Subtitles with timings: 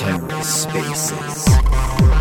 [0.00, 2.19] Terra Spaces.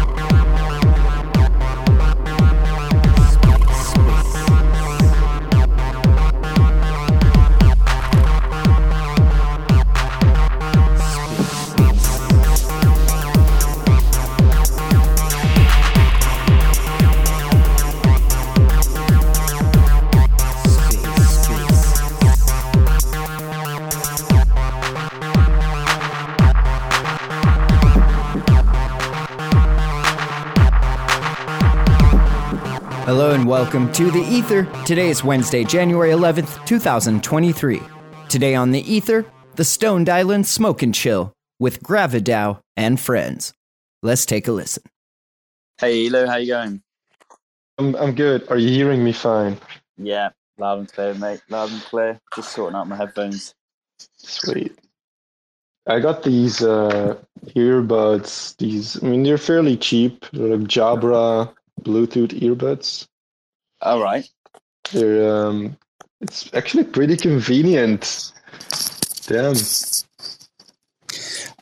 [33.49, 34.65] Welcome to The Ether.
[34.85, 37.81] Today is Wednesday, January 11th, 2023.
[38.27, 43.51] Today on The Ether, the Stoned Island Smoke and Chill with GraviDAO and friends.
[44.03, 44.83] Let's take a listen.
[45.79, 46.83] Hey, Elo, how you going?
[47.79, 48.47] I'm I'm good.
[48.51, 49.57] Are you hearing me fine?
[49.97, 50.29] Yeah,
[50.59, 51.41] loud and clear, mate.
[51.49, 52.19] Loud and clear.
[52.35, 53.55] Just sorting out my headphones.
[54.15, 54.77] Sweet.
[55.87, 57.17] I got these uh,
[57.55, 58.55] earbuds.
[58.57, 60.27] These, I mean, they're fairly cheap.
[60.33, 61.51] They're like Jabra
[61.81, 63.07] Bluetooth earbuds.
[63.81, 64.27] All right.
[64.91, 65.77] They're um,
[66.21, 68.33] it's actually pretty convenient.
[69.27, 69.55] Damn.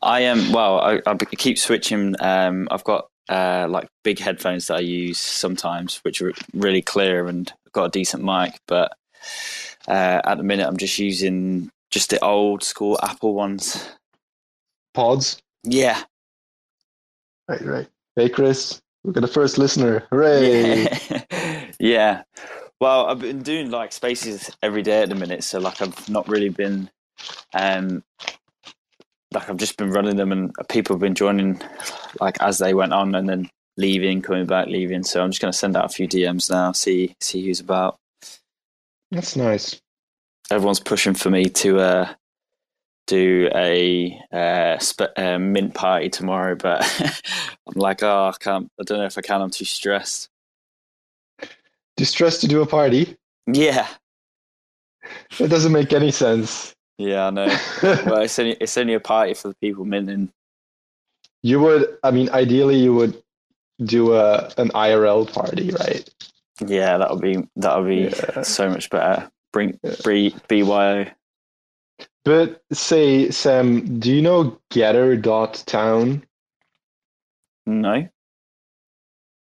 [0.01, 0.39] I am.
[0.39, 2.15] Um, well, I, I keep switching.
[2.19, 7.27] Um, I've got uh, like big headphones that I use sometimes, which are really clear
[7.27, 8.59] and got a decent mic.
[8.67, 8.93] But
[9.87, 13.89] uh, at the minute, I'm just using just the old school Apple ones.
[14.93, 15.37] Pods.
[15.63, 16.01] Yeah.
[17.47, 17.87] Right, right.
[18.15, 18.81] Hey, Chris.
[19.03, 20.05] We got a first listener.
[20.11, 20.83] Hooray!
[20.83, 21.23] Yeah.
[21.79, 22.23] yeah.
[22.79, 26.27] Well, I've been doing like spaces every day at the minute, so like I've not
[26.27, 26.89] really been,
[27.53, 28.03] um,
[29.31, 31.61] like I've just been running them, and people have been joining,
[32.19, 35.03] like as they went on, and then leaving, coming back, leaving.
[35.03, 37.97] So I'm just going to send out a few DMs now, see see who's about.
[39.11, 39.81] That's nice.
[40.51, 42.13] Everyone's pushing for me to uh,
[43.07, 46.83] do a uh, sp- uh, mint party tomorrow, but
[47.67, 48.69] I'm like, oh, I can't.
[48.79, 49.41] I don't know if I can.
[49.41, 50.29] I'm too stressed.
[51.97, 53.17] Too stressed to do a party?
[53.47, 53.87] Yeah.
[55.39, 56.75] That doesn't make any sense.
[56.97, 57.57] Yeah, I know.
[57.83, 60.31] well, it's only it's only a party for the people minting.
[61.43, 63.21] You would, I mean, ideally, you would
[63.83, 66.09] do a an IRL party, right?
[66.65, 68.41] Yeah, that would be that would be yeah.
[68.41, 69.29] so much better.
[69.53, 70.29] Bring yeah.
[70.47, 71.05] BYO.
[72.25, 76.23] But say, Sam, do you know Gather.town?
[77.65, 78.09] No.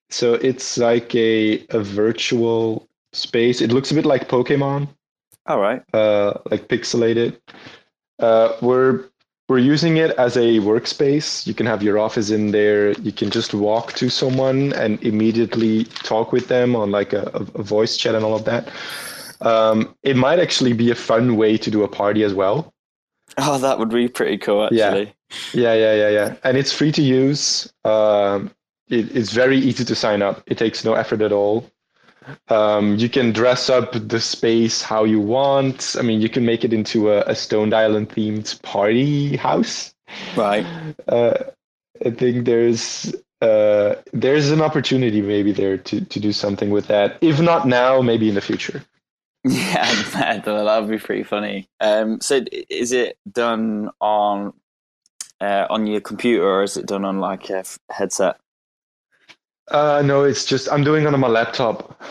[0.10, 3.62] So it's like a, a virtual space.
[3.62, 4.88] It looks a bit like Pokemon.
[5.48, 5.84] All right.
[5.94, 7.40] Uh, like pixelated.
[8.20, 9.06] Uh, we're
[9.48, 11.46] we're using it as a workspace.
[11.46, 12.94] You can have your office in there.
[12.94, 17.62] You can just walk to someone and immediately talk with them on like a, a
[17.62, 18.70] voice chat and all of that.
[19.46, 22.74] Um, it might actually be a fun way to do a party as well.
[23.38, 25.14] Oh, that would be pretty cool, actually.
[25.54, 26.10] Yeah, yeah, yeah, yeah.
[26.10, 26.36] yeah.
[26.44, 27.72] And it's free to use.
[27.84, 28.52] Um,
[28.90, 30.44] it, it's very easy to sign up.
[30.48, 31.70] It takes no effort at all.
[32.50, 35.96] Um, you can dress up the space how you want.
[35.98, 39.94] I mean, you can make it into a, a Stoned Island themed party house.
[40.36, 40.66] Right.
[41.08, 41.36] Uh,
[42.04, 47.18] I think there's uh, there's an opportunity maybe there to to do something with that.
[47.22, 48.84] If not now, maybe in the future.
[49.50, 49.86] Yeah,
[50.44, 51.70] that would be pretty funny.
[51.80, 54.54] Um, so, is it done on
[55.40, 58.38] uh, on your computer or is it done on like a headset?
[59.68, 62.02] Uh, no, it's just I'm doing it on my laptop.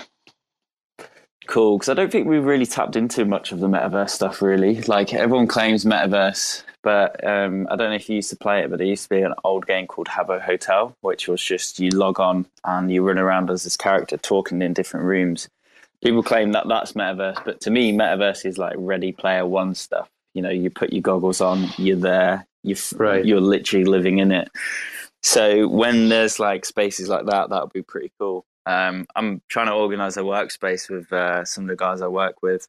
[1.48, 4.40] Cool, because I don't think we've really tapped into much of the metaverse stuff.
[4.40, 8.62] Really, like everyone claims metaverse, but um, I don't know if you used to play
[8.62, 8.70] it.
[8.70, 11.90] But there used to be an old game called Habbo Hotel, which was just you
[11.90, 15.48] log on and you run around as this character talking in different rooms
[16.04, 20.08] people claim that that's metaverse, but to me, metaverse is like Ready Player One stuff.
[20.34, 23.24] You know, you put your goggles on, you're there, you're right.
[23.24, 24.48] you're literally living in it.
[25.22, 28.44] So when there's like spaces like that, that would be pretty cool.
[28.66, 32.42] Um, I'm trying to organize a workspace with uh, some of the guys I work
[32.42, 32.68] with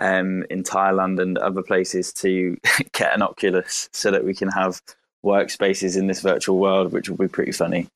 [0.00, 2.56] um, in Thailand and other places to
[2.92, 4.80] get an Oculus so that we can have
[5.24, 7.88] workspaces in this virtual world, which will be pretty funny.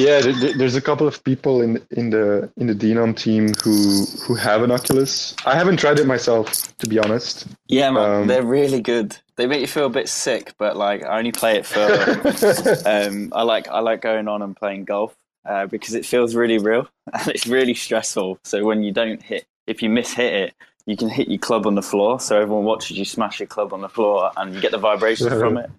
[0.00, 0.20] Yeah,
[0.56, 4.62] there's a couple of people in in the in the Denon team who who have
[4.62, 5.36] an Oculus.
[5.44, 7.46] I haven't tried it myself, to be honest.
[7.68, 9.16] Yeah, man, um, they're really good.
[9.36, 11.80] They make you feel a bit sick, but like I only play it for.
[12.88, 15.14] um, I like I like going on and playing golf
[15.44, 18.38] uh, because it feels really real and it's really stressful.
[18.44, 20.54] So when you don't hit, if you miss hit it,
[20.86, 22.20] you can hit your club on the floor.
[22.20, 25.28] So everyone watches you smash your club on the floor, and you get the vibrations
[25.28, 25.70] from it.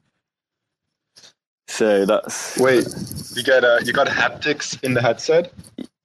[1.72, 2.86] So that's wait.
[3.34, 5.54] You got uh, you got haptics in the headset.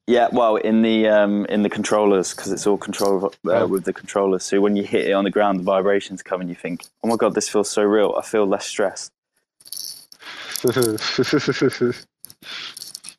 [0.07, 3.67] Yeah, well, in the um, in the controllers because it's all control uh, Oh.
[3.67, 4.45] with the controllers.
[4.45, 7.09] So when you hit it on the ground, the vibrations come, and you think, "Oh
[7.09, 9.11] my god, this feels so real." I feel less stressed.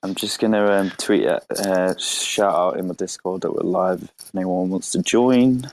[0.04, 4.04] I'm just gonna um, tweet a uh, shout out in my Discord that we're live.
[4.20, 5.70] If anyone wants to join.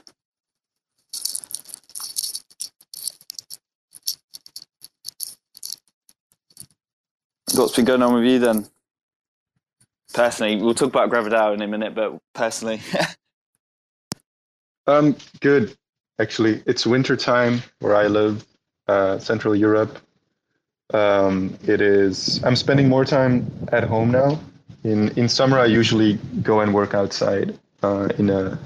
[7.57, 8.67] What's been going on with you then?
[10.13, 12.81] Personally, we'll talk about GraviDAO in a minute, but personally,
[14.87, 15.77] um, good.
[16.21, 18.45] Actually, it's winter time where I live,
[18.89, 19.99] uh, Central Europe.
[20.93, 22.43] Um, it is.
[22.45, 24.41] I'm spending more time at home now.
[24.83, 28.59] In in summer, I usually go and work outside uh, in a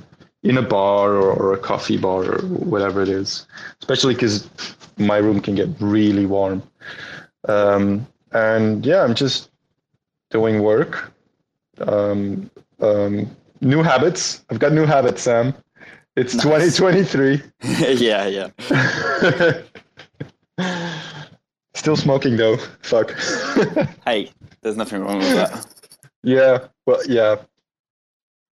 [0.44, 3.46] in a bar or, or a coffee bar or whatever it is.
[3.80, 4.48] Especially because
[4.96, 6.62] my room can get really warm.
[7.48, 9.50] Um, and yeah, I'm just
[10.30, 11.12] doing work.
[11.80, 14.44] Um, um, new habits.
[14.50, 15.54] I've got new habits, Sam.
[16.16, 16.76] It's Nice.
[16.76, 17.42] 2023.
[17.96, 19.62] yeah, yeah.
[21.74, 22.56] Still smoking though.
[22.82, 23.14] Fuck.
[24.04, 24.30] Hey,
[24.62, 25.66] there's nothing wrong with that.
[26.22, 26.58] yeah.
[26.86, 27.36] Well, yeah.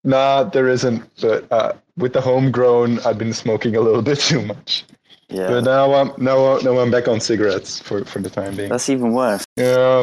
[0.04, 1.02] Nah, there isn't.
[1.20, 4.84] But uh, with the homegrown, I've been smoking a little bit too much.
[5.30, 8.68] Yeah, But now I'm now now I'm back on cigarettes for for the time being.
[8.68, 9.44] that's even worse.
[9.56, 10.02] Yeah.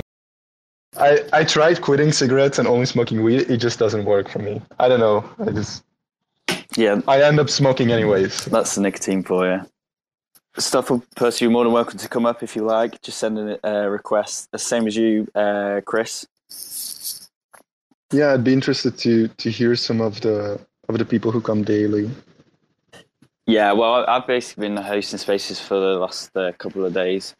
[0.97, 3.49] I I tried quitting cigarettes and only smoking weed.
[3.49, 4.61] It just doesn't work for me.
[4.79, 5.23] I don't know.
[5.45, 5.83] I just
[6.77, 8.45] Yeah, I end up smoking anyways.
[8.45, 9.59] that's the nicotine for you.
[10.57, 12.99] Stuff will Percy, you're more than welcome to come up if you like.
[13.03, 16.25] Just send a uh, request, the same as you, uh, Chris.
[18.11, 20.59] Yeah, I'd be interested to to hear some of the
[20.89, 22.09] of the people who come daily.
[23.47, 27.33] Yeah, well, I've basically been hosting spaces for the last uh, couple of days.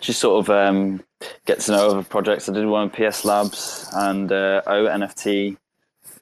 [0.00, 1.04] Just sort of um,
[1.46, 2.48] get to know other projects.
[2.48, 5.56] I did one on PS Labs and uh, O NFT,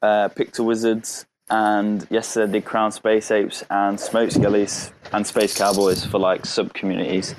[0.03, 5.56] uh, Picture Wizards, and yesterday I did Crown Space Apes and Smoke Skellies and Space
[5.56, 7.35] Cowboys for like sub communities.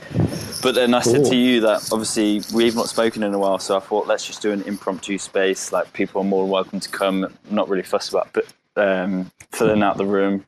[0.64, 3.78] But then I said to you that obviously we've not spoken in a while, so
[3.78, 5.72] I thought let's just do an impromptu space.
[5.72, 7.32] Like people are more welcome to come.
[7.52, 10.44] Not really fussed about but, um, filling out the room.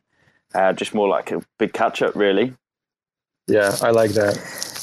[0.54, 2.54] Uh, just more like a big catch up, really.
[3.48, 4.38] Yeah, I like that.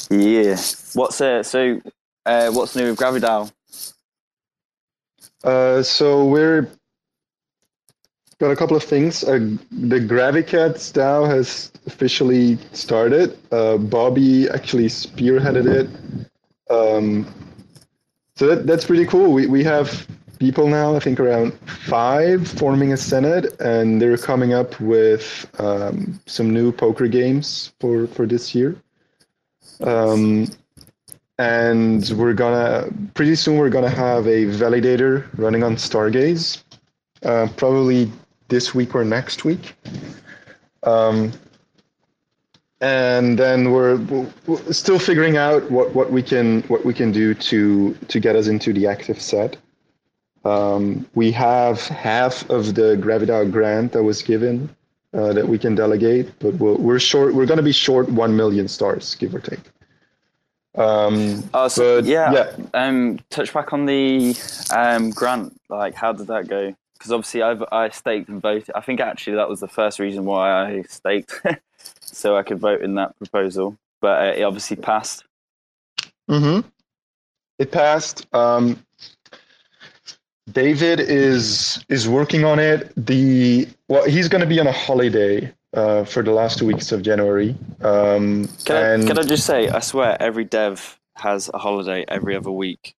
[0.09, 0.57] Yeah.
[0.93, 1.81] What's uh, so?
[2.25, 3.51] Uh, what's new with GraviDAO?
[5.43, 6.69] Uh, so we're
[8.39, 9.23] got a couple of things.
[9.23, 9.39] Uh,
[9.71, 13.37] the Gravicats DAO has officially started.
[13.51, 15.89] Uh, Bobby actually spearheaded it.
[16.73, 17.25] Um,
[18.35, 19.33] so that, that's pretty cool.
[19.33, 20.07] We we have
[20.39, 20.95] people now.
[20.95, 26.71] I think around five forming a senate, and they're coming up with um, some new
[26.71, 28.75] poker games for for this year.
[29.81, 30.47] Um,
[31.37, 36.63] and we're gonna pretty soon we're gonna have a validator running on Stargaze,
[37.23, 38.11] uh, probably
[38.47, 39.75] this week or next week.
[40.83, 41.31] Um,
[42.81, 43.97] and then we're,
[44.47, 48.35] we're still figuring out what, what we can what we can do to to get
[48.35, 49.57] us into the active set.
[50.45, 54.69] Um, we have half of the GraviDAO grant that was given
[55.13, 57.33] uh, that we can delegate, but we're, we're short.
[57.33, 59.59] We're going to be short one million stars, give or take.
[60.75, 62.31] Um, Oh, so, But, yeah.
[62.31, 62.53] yeah.
[62.73, 64.35] Um, touch back on the
[64.73, 65.59] um grant.
[65.69, 66.75] Like, how did that go?
[66.93, 68.71] Because obviously, I've I staked and voted.
[68.75, 71.33] I think actually that was the first reason why I staked,
[72.01, 73.77] so I could vote in that proposal.
[74.01, 75.23] But uh, it obviously passed.
[76.29, 76.67] Mm-hmm.
[77.57, 78.27] It passed.
[78.33, 78.83] Um,
[80.51, 82.91] David is is working on it.
[82.95, 86.91] The well, he's going to be on a holiday uh, for the last two weeks
[86.91, 87.55] of January.
[87.81, 92.05] Um, Can I, and can I just say, I swear, every dev has a holiday
[92.07, 92.95] every other week.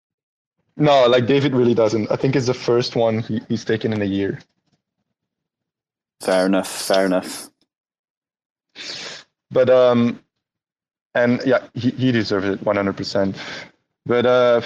[0.76, 2.12] no, like David really doesn't.
[2.12, 4.40] I think it's the first one he, he's taken in a year.
[6.22, 6.68] Fair enough.
[6.68, 7.50] Fair enough.
[9.52, 10.20] But um,
[11.16, 13.36] and yeah, he, he deserves it 100%.
[14.06, 14.62] But uh,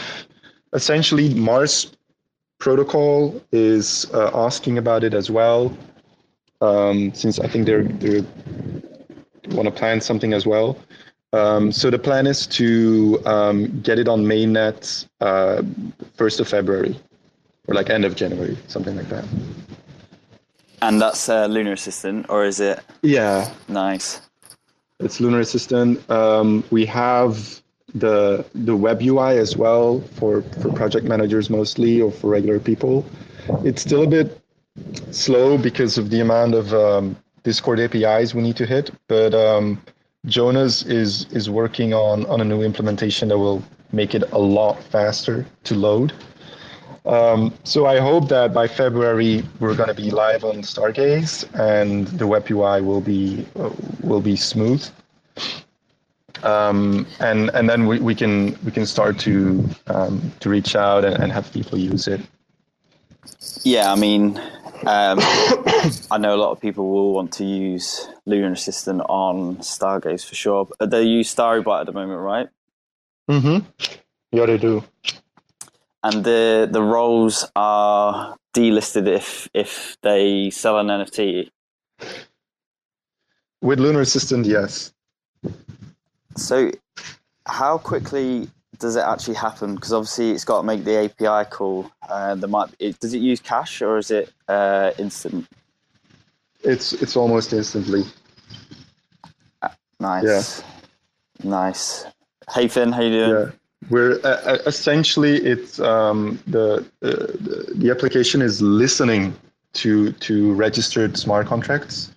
[0.74, 1.92] essentially, Mars
[2.64, 5.78] Protocol is uh, asking about it as well,
[6.62, 8.22] um, since I think they're they
[9.54, 10.78] want to plan something as well.
[11.34, 15.62] Um, so the plan is to um, get it on mainnet uh,
[16.16, 16.98] first of February,
[17.68, 19.26] or like end of January, something like that.
[20.82, 24.22] And that's uh, Lunar Assistant, or is it Yeah, nice?
[25.02, 26.10] It's Lunar Assistant.
[26.10, 27.62] Um, we have
[27.96, 33.06] the the web UI as well for for project managers mostly, or for regular people.
[33.64, 34.40] It's still a bit
[35.12, 39.82] slow because of the amount of um, Discord APIs we need to hit, but um,
[40.26, 44.82] Jonas is is working on on a new implementation that will make it a lot
[44.84, 46.14] faster to load.
[47.06, 52.08] Um, so I hope that by February we're going to be live on Stargaze and
[52.08, 53.72] the web UI will be uh,
[54.02, 54.88] will be smooth.
[56.44, 61.06] Um, and and then we, we can we can start to um, to reach out
[61.06, 62.22] and, and have people use it.
[63.64, 64.38] Yeah, I mean,
[64.86, 65.20] um,
[66.12, 70.36] I know a lot of people will want to use Lunar Assistant on Stargaze for
[70.36, 70.68] sure.
[70.80, 72.50] But they use StarryBot at the moment, right?
[73.30, 73.66] Mm-hmm.
[74.32, 74.84] Yeah, they do.
[76.04, 81.50] And the the roles are delisted if if they sell an NFT.
[83.62, 84.94] With Lunar Assistant, yes.
[86.36, 86.72] So,
[87.46, 88.50] how quickly
[88.80, 89.76] does it actually happen?
[89.76, 91.90] Because obviously, it's got to make the API call.
[92.10, 95.48] Uh, there might it, does it use cache or is it uh, instant?
[96.64, 98.04] It's it's almost instantly.
[100.00, 100.64] Nice,
[101.44, 101.50] Yeah.
[101.50, 102.06] nice.
[102.52, 103.30] Hey Finn, how you doing?
[103.30, 103.52] Yeah,
[103.90, 109.34] we're uh, uh, essentially it's um, the, uh, the the application is listening
[109.74, 112.12] to to registered smart contracts.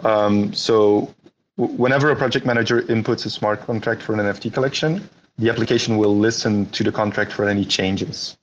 [0.00, 1.12] Um, so
[1.56, 5.08] whenever a project manager inputs a smart contract for an NFT collection,
[5.38, 8.36] the application will listen to the contract for any changes.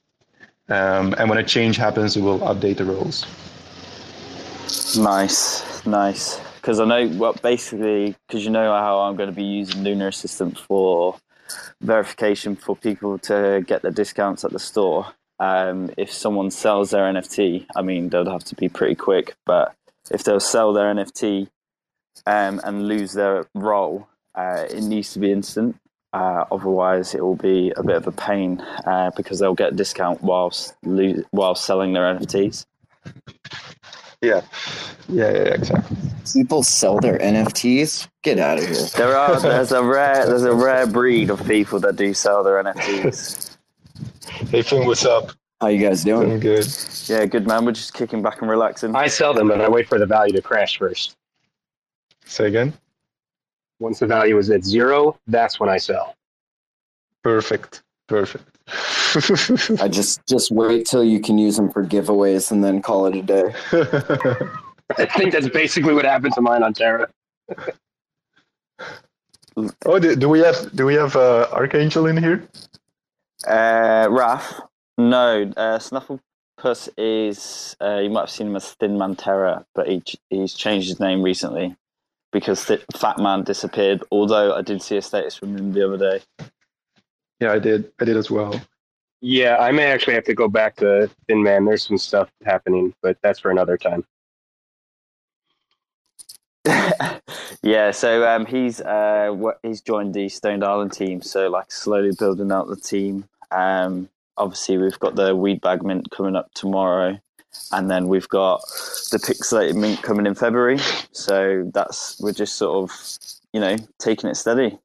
[0.70, 3.26] Um, and when a change happens, it will update the roles.
[4.98, 6.40] Nice, nice.
[6.56, 10.08] Because I know, well, basically, because you know how I'm going to be using Lunar
[10.08, 11.18] Assistant for
[11.82, 15.08] verification for people to get their discounts at the store.
[15.40, 19.76] Um, if someone sells their NFT, I mean, they'll have to be pretty quick, but
[20.10, 21.50] if they'll sell their NFT
[22.26, 25.78] um, and lose their role, uh, it needs to be instant.
[26.14, 29.76] Uh, otherwise, it will be a bit of a pain uh, because they'll get a
[29.76, 32.66] discount whilst lo- whilst selling their NFTs.
[34.22, 34.42] Yeah,
[35.10, 35.98] yeah, yeah, exactly.
[36.32, 38.08] People sell their NFTs.
[38.22, 38.86] Get out of here.
[38.96, 42.64] There are there's a rare there's a rare breed of people that do sell their
[42.64, 43.58] NFTs.
[44.50, 45.32] Hey Finn, what's up?
[45.60, 46.28] How you guys doing?
[46.28, 46.68] Doing good.
[47.08, 47.66] Yeah, good man.
[47.66, 48.96] We're just kicking back and relaxing.
[48.96, 51.16] I sell them, and I wait for the value to crash first.
[52.26, 52.74] Say again.
[53.80, 56.16] Once the value is at zero, that's when I sell.
[57.24, 57.84] Perfect.
[58.08, 58.46] Perfect.
[59.82, 63.16] I just just wait till you can use them for giveaways and then call it
[63.16, 63.54] a day.
[64.98, 67.08] I think that's basically what happened to mine on Terra.
[69.86, 72.48] oh, do, do we have do we have uh, Archangel in here?
[73.48, 74.62] Uh, Raf,
[74.98, 79.88] no, uh, Snufflepuss is uh, you might have seen him as Thin Man Terra, but
[79.88, 81.76] he he's changed his name recently
[82.34, 84.04] because Th- Fat Man disappeared.
[84.12, 86.50] Although I did see a status from him the other day.
[87.40, 87.92] Yeah, I did.
[88.02, 88.60] I did as well.
[89.22, 91.64] Yeah, I may actually have to go back to Thin Man.
[91.64, 94.04] There's some stuff happening, but that's for another time.
[97.64, 101.22] yeah, so um, he's uh, what he's joined the Stoned Island team.
[101.22, 103.26] So like slowly building out the team.
[103.52, 107.20] Um, obviously, we've got the Weed Bag Mint coming up tomorrow,
[107.72, 108.62] and then we've got
[109.12, 110.80] the Pixelated Mint coming in February.
[111.12, 112.98] So that's we're just sort of
[113.52, 114.78] you know taking it steady.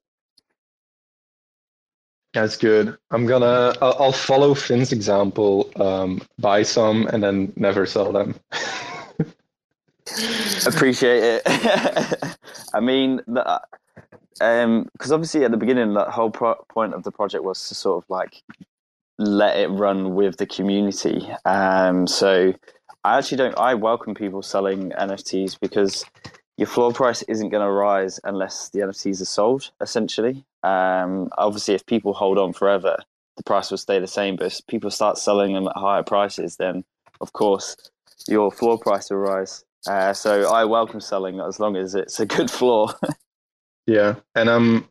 [2.35, 2.97] That's good.
[3.11, 3.75] I'm gonna.
[3.81, 5.71] I'll, I'll follow Finn's example.
[5.77, 8.35] Um, buy some and then never sell them.
[10.67, 11.43] Appreciate it.
[12.75, 13.61] I mean, the,
[14.41, 17.75] um, because obviously at the beginning, that whole pro- point of the project was to
[17.75, 18.43] sort of like
[19.19, 21.29] let it run with the community.
[21.45, 22.55] Um, so
[23.05, 23.59] I actually don't.
[23.59, 26.05] I welcome people selling NFTs because
[26.57, 29.71] your floor price isn't going to rise unless the NFTs are sold.
[29.81, 32.97] Essentially, um, obviously, if people hold on forever,
[33.37, 34.37] the price will stay the same.
[34.37, 36.85] But if people start selling them at higher prices, then
[37.21, 37.77] of course
[38.29, 39.65] your floor price will rise.
[39.87, 42.89] Uh, so I welcome selling as long as it's a good floor.
[43.87, 44.89] yeah, and I'm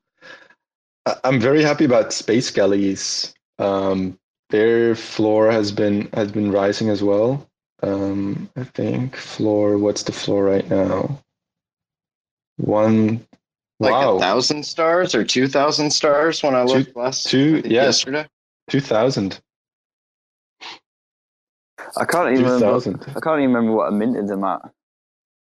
[1.23, 3.33] I'm very happy about Space Galleys.
[3.59, 4.17] Um,
[4.49, 7.47] their floor has been has been rising as well.
[7.83, 9.77] Um, I think floor.
[9.77, 11.21] What's the floor right now?
[12.57, 13.25] One.
[13.79, 17.61] Like wow, a thousand stars or two thousand stars when I Two- looked last two.
[17.63, 18.27] Yeah, yesterday.
[18.69, 19.39] two thousand.
[21.95, 22.99] I can't even Two remember.
[23.15, 24.61] I can't even remember what I minted them at.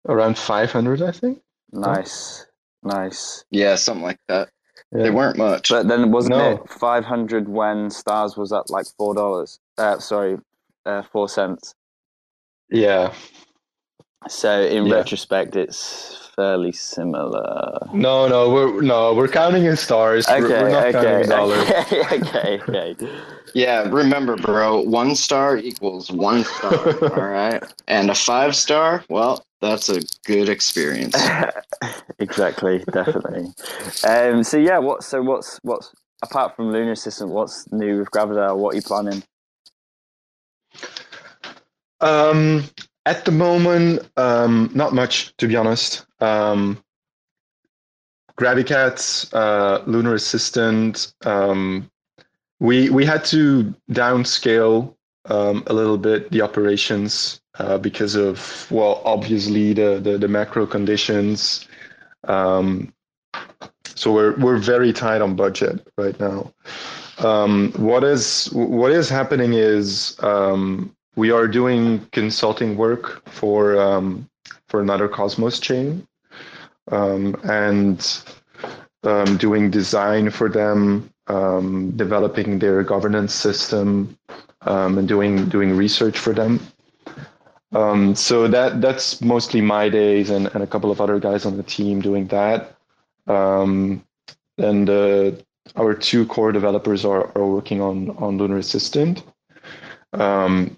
[0.07, 1.41] Around five hundred, I think.
[1.73, 2.45] Nice,
[2.81, 3.43] nice.
[3.51, 4.49] Yeah, something like that.
[4.95, 5.03] Yeah.
[5.03, 5.69] They weren't much.
[5.69, 6.51] But then wasn't No.
[6.51, 9.59] it five hundred when stars was at like four dollars?
[9.77, 10.37] Uh, sorry,
[10.85, 11.73] uh, four cents.
[12.69, 13.13] Yeah.
[14.27, 14.95] So in Yeah.
[14.95, 17.77] retrospect, it's fairly similar.
[17.93, 20.27] No, no, we're no, we're counting in stars.
[20.27, 21.69] Okay, we're, we're not counting okay, in dollars.
[21.69, 23.21] okay, okay, okay.
[23.53, 27.03] Yeah, remember, bro, one star equals one star.
[27.19, 27.63] all right.
[27.87, 31.15] And a five star, well, that's a good experience.
[32.19, 33.53] exactly, definitely.
[34.07, 35.03] Um, so yeah, what?
[35.03, 37.31] So what's what's apart from Lunar Assistant?
[37.31, 38.57] What's new with GraviDAO?
[38.57, 39.23] What are you planning?
[42.01, 42.65] Um,
[43.05, 46.05] at the moment, um, not much to be honest.
[46.19, 46.83] Um,
[48.37, 51.13] GraviCats, uh, Lunar Assistant.
[51.25, 51.89] Um,
[52.59, 54.95] we we had to downscale
[55.25, 60.65] um, a little bit the operations uh, because of well, obviously the the, the macro
[60.65, 61.67] conditions.
[62.25, 62.93] Um,
[63.95, 66.51] so we're we're very tight on budget right now.
[67.19, 74.29] Um, what is what is happening is um, we are doing consulting work for um,
[74.67, 76.07] for another Cosmos chain,
[76.91, 78.23] um, and
[79.03, 84.17] um, doing design for them, um, developing their governance system,
[84.61, 86.59] um, and doing doing research for them.
[87.73, 91.57] Um, so that that's mostly my days and, and a couple of other guys on
[91.57, 92.75] the team doing that.
[94.57, 95.31] And uh,
[95.75, 99.23] our two core developers are, are working on on Lunar Assistant.
[100.13, 100.77] Um,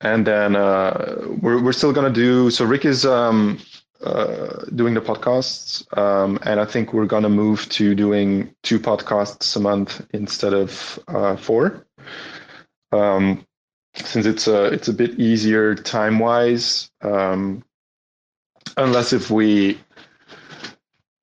[0.00, 2.50] and then uh, we're we're still gonna do.
[2.50, 3.58] So Rick is um,
[4.02, 9.56] uh, doing the podcasts, um, and I think we're gonna move to doing two podcasts
[9.56, 11.86] a month instead of uh, four.
[12.92, 13.46] Um,
[13.94, 17.64] since it's a it's a bit easier time wise, um,
[18.76, 19.78] unless if we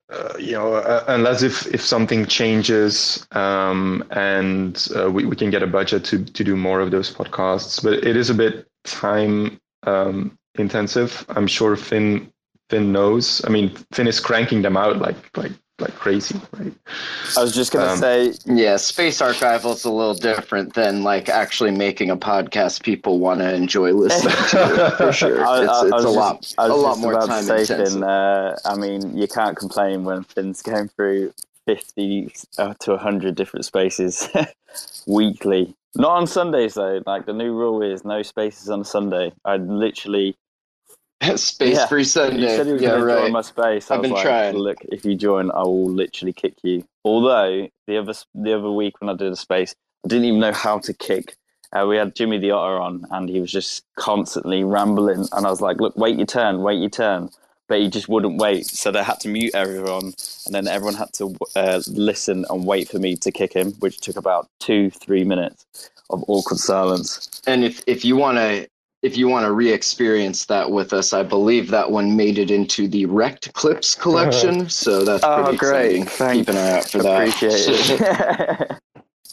[0.10, 5.50] uh, you know, uh, unless if, if something changes um, and uh, we, we can
[5.50, 8.68] get a budget to, to do more of those podcasts, but it is a bit
[8.86, 11.26] time um, intensive.
[11.30, 12.32] I'm sure Finn
[12.70, 13.44] Finn knows.
[13.46, 16.74] I mean, Finn is cranking them out like like like crazy, right?
[17.38, 21.30] I was just gonna Um, say, Yeah, Space Archival is a little different than like
[21.30, 24.92] actually making a podcast people want to enjoy listening to.
[24.98, 26.98] For sure, I- it's, I- I it's was a just- lot, I a was lot
[27.00, 27.94] more about time to say, intensive.
[27.94, 31.34] Finn, uh, I mean, you can't complain when Finn's going through
[31.68, 34.28] 50 uh, to 100 different spaces
[35.08, 35.76] weekly.
[35.96, 37.02] Not on Sundays, though.
[37.06, 39.32] Like, the new rule is no spaces on Sunday.
[39.46, 40.36] I literally,
[41.38, 41.86] Space Yeah.
[41.88, 42.06] Free
[42.40, 43.32] you said you were Yeah, going to join right.
[43.32, 43.92] my space.
[43.92, 44.56] I I've been like, trying.
[44.56, 46.88] look, if you join, I will literally kick you.
[47.06, 49.76] Although, the other, the other week when I did a space,
[50.06, 51.36] I didn't even know how to kick.
[51.74, 55.26] Uh, we had Jimmy the Otter on, and he was just constantly rambling.
[55.34, 57.30] And I was like, "Look, wait your turn, wait your turn."
[57.68, 60.14] But he just wouldn't wait, so they had to mute everyone,
[60.46, 64.00] and then everyone had to uh, listen and wait for me to kick him, which
[64.00, 65.66] took about two, three minutes
[66.10, 67.42] of awkward silence.
[67.46, 68.68] And if if you want to
[69.04, 72.88] if you want to re-experience that with us, I believe that one made it into
[72.88, 74.68] the Rekt Clips collection.
[74.70, 76.02] So that's Oh, pretty great.
[76.04, 76.40] exciting.
[76.40, 77.28] Keep an eye out for that.
[77.30, 78.72] Appreciate it.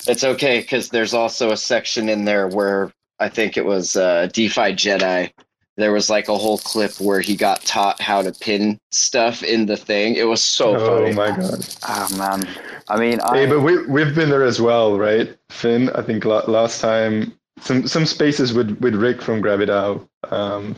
[0.06, 4.28] It's okay because there's also a section in there where I think it was uh,
[4.34, 5.32] DeFi Jedi.
[5.78, 9.64] There was like a whole clip where he got taught how to pin stuff in
[9.64, 10.14] the thing.
[10.16, 11.12] It was so oh funny.
[11.12, 11.66] Oh my god!
[11.88, 12.46] oh man,
[12.88, 15.88] I mean, I, Hey, but we we've been there as well, right, Finn?
[15.94, 17.32] I think last time
[17.64, 20.76] some some spaces with with Rick from GraviDAO, um,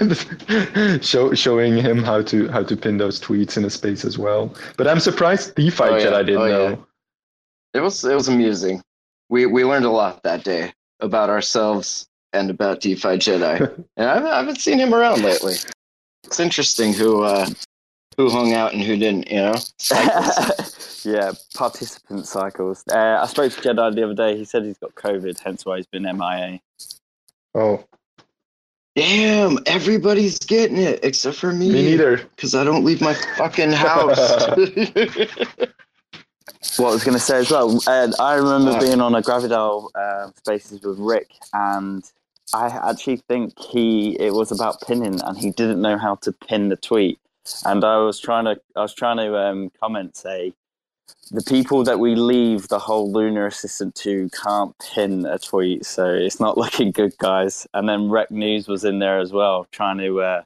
[1.02, 4.54] show, showing him how to how to pin those tweets in a space as well.
[4.76, 6.06] But I'm surprised DeFi Oh, yeah.
[6.06, 6.52] Jedi didn't Oh, yeah.
[6.74, 6.86] know.
[7.74, 8.80] It was it was amusing.
[9.28, 13.60] We we learned a lot that day about ourselves and about DeFi Jedi.
[13.96, 15.54] and I've I haven't seen him around lately.
[16.24, 17.48] It's interesting who uh,
[18.20, 19.30] who hung out and who didn't.
[19.30, 19.54] You know,
[21.04, 22.84] yeah, participant cycles.
[22.92, 24.36] Uh, I spoke to Jedi the other day.
[24.36, 26.60] He said he's got COVID, hence why he's been MIA.
[27.54, 27.84] Oh,
[28.96, 31.68] Damn, everybody's getting it except for me.
[31.72, 32.18] me neither.
[32.36, 34.18] Because I don't leave my fucking house.
[36.76, 38.80] What I was going to say as well, uh, I remember Uh.
[38.80, 42.04] being on a GraviDAO uh, Spaces with Rick, and
[42.54, 46.68] I actually think he it was about pinning, and he didn't know how to pin
[46.68, 47.18] the tweet.
[47.64, 50.54] And I was trying to, I was trying to um, comment say,
[51.32, 56.06] the people that we leave the whole lunar assistant to can't pin a tweet, so
[56.06, 57.66] it's not looking good, guys.
[57.74, 60.42] And then Rec News was in there as well, trying to, uh,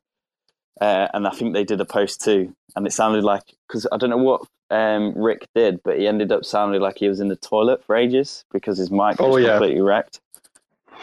[0.80, 3.96] uh, and I think they did a post too, and it sounded like because I
[3.98, 7.28] don't know what um, Rick did, but he ended up sounding like he was in
[7.28, 9.58] the toilet for ages because his mic was Oh, yeah.
[9.58, 10.20] completely wrecked.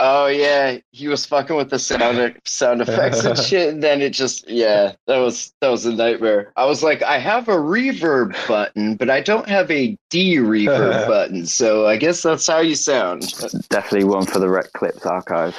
[0.04, 4.14] Oh yeah, he was fucking with the sound sound effects and shit, and then it
[4.14, 6.52] just yeah, that was that was a nightmare.
[6.56, 11.46] I was like, I have a reverb button, but I don't have a de-reverb button,
[11.46, 13.32] so I guess that's how you sound.
[13.70, 15.56] Definitely one for the Rekt Clips archive.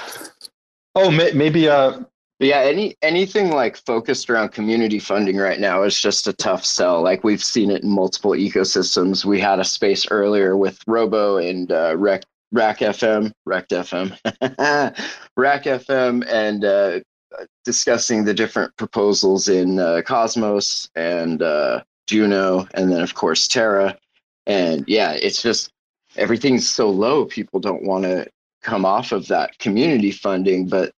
[0.96, 2.00] Oh, may, maybe uh,
[2.40, 6.64] But yeah, any anything like focused around community funding right now is just a tough
[6.64, 7.00] sell.
[7.00, 9.24] Like we've seen it in multiple ecosystems.
[9.24, 14.10] We had a space earlier with Robo and uh, Rec Rack FM, Rack FM,
[15.36, 17.00] Rack FM, and uh,
[17.64, 23.96] discussing the different proposals in uh, Cosmos and uh, Juno, and then of course Terra.
[24.46, 25.70] And yeah, it's just
[26.16, 27.24] everything's so low.
[27.24, 28.28] People don't want to
[28.62, 30.92] come off of that community funding, but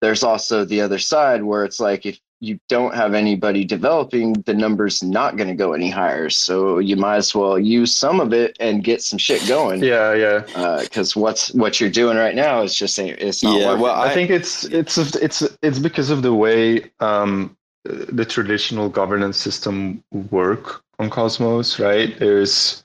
[0.00, 4.54] there's also the other side where it's like if you don't have anybody developing, the
[4.54, 6.28] number's not going to go any higher.
[6.30, 9.82] So you might as well use some of it and get some shit going.
[9.82, 10.80] Yeah, yeah.
[10.82, 13.82] Because uh, what's what you're doing right now is just it's not yeah, working.
[13.82, 18.88] Well, I, I, think it's it's it's it's because of the way um, the traditional
[18.88, 22.18] governance system work on Cosmos, right?
[22.18, 22.84] There's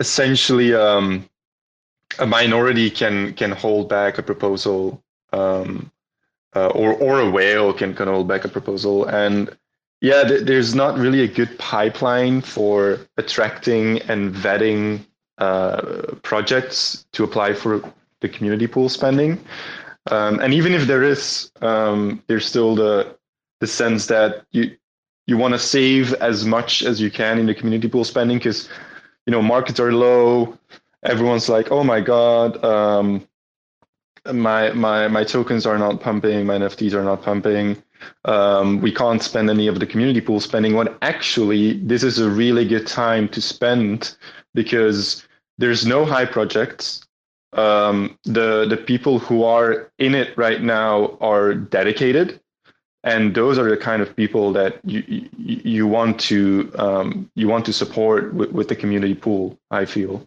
[0.00, 1.28] essentially um,
[2.18, 5.90] a minority can can hold back a proposal um,
[6.54, 9.06] uh, or or a whale can hold back a proposal.
[9.06, 9.50] And
[10.00, 15.04] yeah th- there's not really a good pipeline for attracting and vetting
[15.38, 17.82] uh, projects to apply for
[18.20, 19.38] the community pool spending.
[20.10, 23.16] Um, and even if there is um, there's still the
[23.60, 24.76] the sense that you
[25.26, 28.68] you want to save as much as you can in the community pool spending because
[29.26, 30.58] you know markets are low.
[31.02, 33.26] Everyone's like oh my god um,
[34.32, 37.82] my my my tokens are not pumping, my NFTs are not pumping.
[38.24, 40.74] Um, we can't spend any of the community pool spending.
[40.74, 44.16] When actually, this is a really good time to spend
[44.54, 45.26] because
[45.58, 47.06] there's no high projects.
[47.52, 52.40] Um, the the people who are in it right now are dedicated,
[53.04, 57.46] and those are the kind of people that you you, you want to um, you
[57.46, 59.58] want to support with, with the community pool.
[59.70, 60.26] I feel.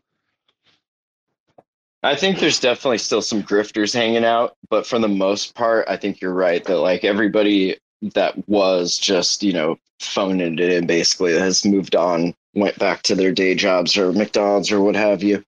[2.07, 5.97] I think there's definitely still some grifters hanging out, but for the most part, I
[5.97, 7.75] think you're right that like everybody
[8.13, 13.15] that was just, you know, phoning it in basically has moved on, went back to
[13.15, 15.43] their day jobs or McDonald's or what have you.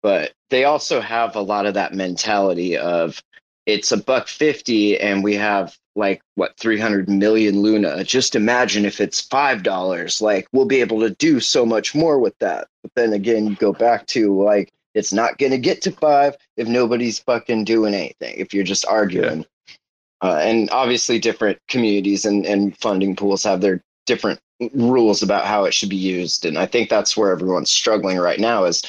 [0.00, 3.20] But they also have a lot of that mentality of
[3.66, 8.04] it's a buck 50 and we have like what 300 million luna.
[8.04, 10.22] Just imagine if it's five dollars.
[10.22, 12.68] Like we'll be able to do so much more with that.
[12.84, 16.36] But then again you go back to like it's not going to get to five
[16.56, 19.40] if nobody's fucking doing anything, if you're just arguing.
[19.40, 19.76] Yeah.
[20.20, 24.40] Uh, and obviously, different communities and, and funding pools have their different
[24.74, 26.44] rules about how it should be used.
[26.44, 28.82] And I think that's where everyone's struggling right now is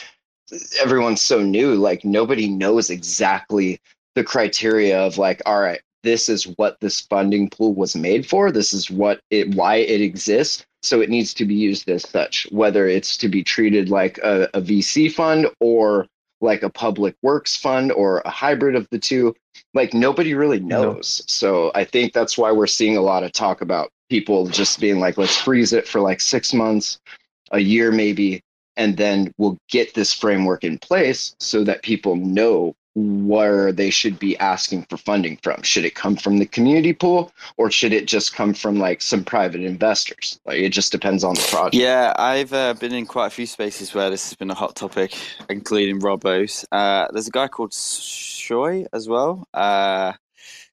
[0.82, 3.80] everyone's so new, like nobody knows exactly
[4.16, 8.52] the criteria of like, all right, this is what this funding pool was made for.
[8.52, 10.66] This is what it why it exists.
[10.82, 14.50] So it needs to be used as such, whether it's to be treated like a,
[14.54, 16.08] a VC fund or
[16.42, 19.36] like a public works fund or a hybrid of the two.
[19.74, 21.20] Like nobody really knows.
[21.20, 21.26] No.
[21.28, 25.00] So I think that's why we're seeing a lot of talk about people just being
[25.00, 26.98] like, let's freeze it for like six months,
[27.52, 28.42] a year maybe,
[28.78, 34.20] and then we'll get this framework in place so that people know where they should
[34.20, 35.62] be asking for funding from.
[35.64, 39.24] Should it come from the community pool or should it just come from like some
[39.24, 40.40] private investors?
[40.46, 41.76] Like it just depends on the project.
[41.76, 44.76] Yeah, I've uh, been in quite a few spaces where this has been a hot
[44.76, 45.16] topic,
[45.50, 46.66] including Robos.
[46.72, 49.48] Uh, there's a guy called Shoy as well.
[49.54, 50.14] Uh,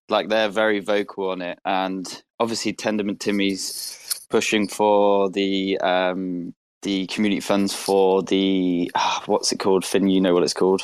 [0.09, 7.07] like they're very vocal on it, and obviously Tendermint Timmy's pushing for the um, the
[7.09, 9.85] community funds for the uh, what's it called?
[9.85, 10.83] Finn, you know what it's called?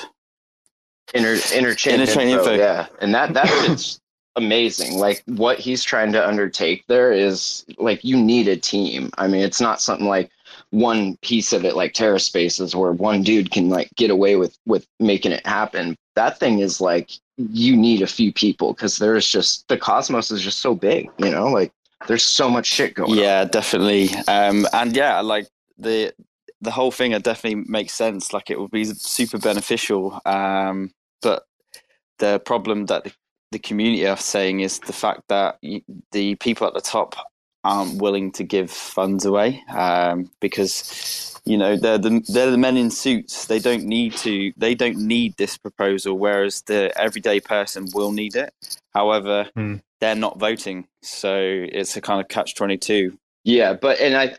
[1.14, 2.54] Inter, interchain, interchain info, info.
[2.54, 4.00] Yeah, and that that is
[4.36, 4.98] amazing.
[4.98, 9.10] Like what he's trying to undertake there is like you need a team.
[9.18, 10.30] I mean, it's not something like
[10.70, 14.56] one piece of it like terra spaces where one dude can like get away with
[14.66, 15.96] with making it happen.
[16.14, 20.42] That thing is like you need a few people because there's just the cosmos is
[20.42, 21.10] just so big.
[21.18, 21.72] You know, like
[22.08, 23.18] there's so much shit going.
[23.18, 23.48] Yeah, on.
[23.48, 24.10] definitely.
[24.28, 25.46] Um, and yeah, like
[25.78, 26.12] the
[26.62, 28.32] the whole thing it definitely makes sense.
[28.32, 30.20] Like it would be super beneficial.
[30.24, 31.44] Um, but
[32.18, 33.12] the problem that the,
[33.50, 35.58] the community are saying is the fact that
[36.12, 37.16] the people at the top
[37.64, 42.76] aren't willing to give funds away um, because you know they're the they're the men
[42.76, 43.46] in suits.
[43.46, 44.52] They don't need to.
[44.56, 48.54] They don't need this proposal, whereas the everyday person will need it.
[48.94, 49.76] However, hmm.
[50.00, 53.18] they're not voting, so it's a kind of catch twenty two.
[53.42, 54.36] Yeah, but and I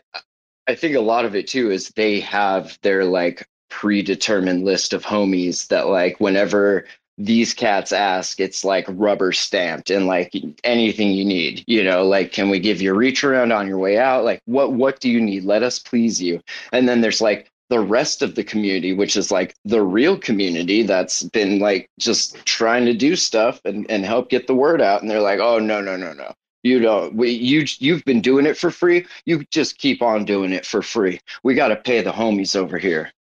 [0.66, 5.04] I think a lot of it too is they have their like predetermined list of
[5.04, 6.86] homies that like whenever
[7.18, 10.32] these cats ask it's like rubber stamped and like
[10.64, 13.78] anything you need you know like can we give you a reach around on your
[13.78, 14.24] way out?
[14.24, 15.44] Like what what do you need?
[15.44, 16.40] Let us please you.
[16.72, 20.82] And then there's like the rest of the community which is like the real community
[20.82, 25.02] that's been like just trying to do stuff and, and help get the word out.
[25.02, 26.32] And they're like oh no no no no
[26.64, 30.52] you don't we you you've been doing it for free you just keep on doing
[30.52, 33.12] it for free we got to pay the homies over here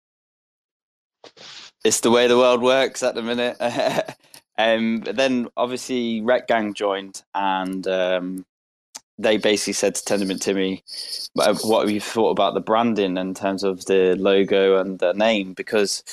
[1.84, 3.58] it's the way the world works at the minute.
[4.58, 8.46] um, then obviously Rekt Gang joined, and um,
[9.18, 10.84] they basically said to Tendermint Timmy,
[11.34, 15.54] "What have you thought about the branding in terms of the logo and the name?"
[15.54, 16.04] Because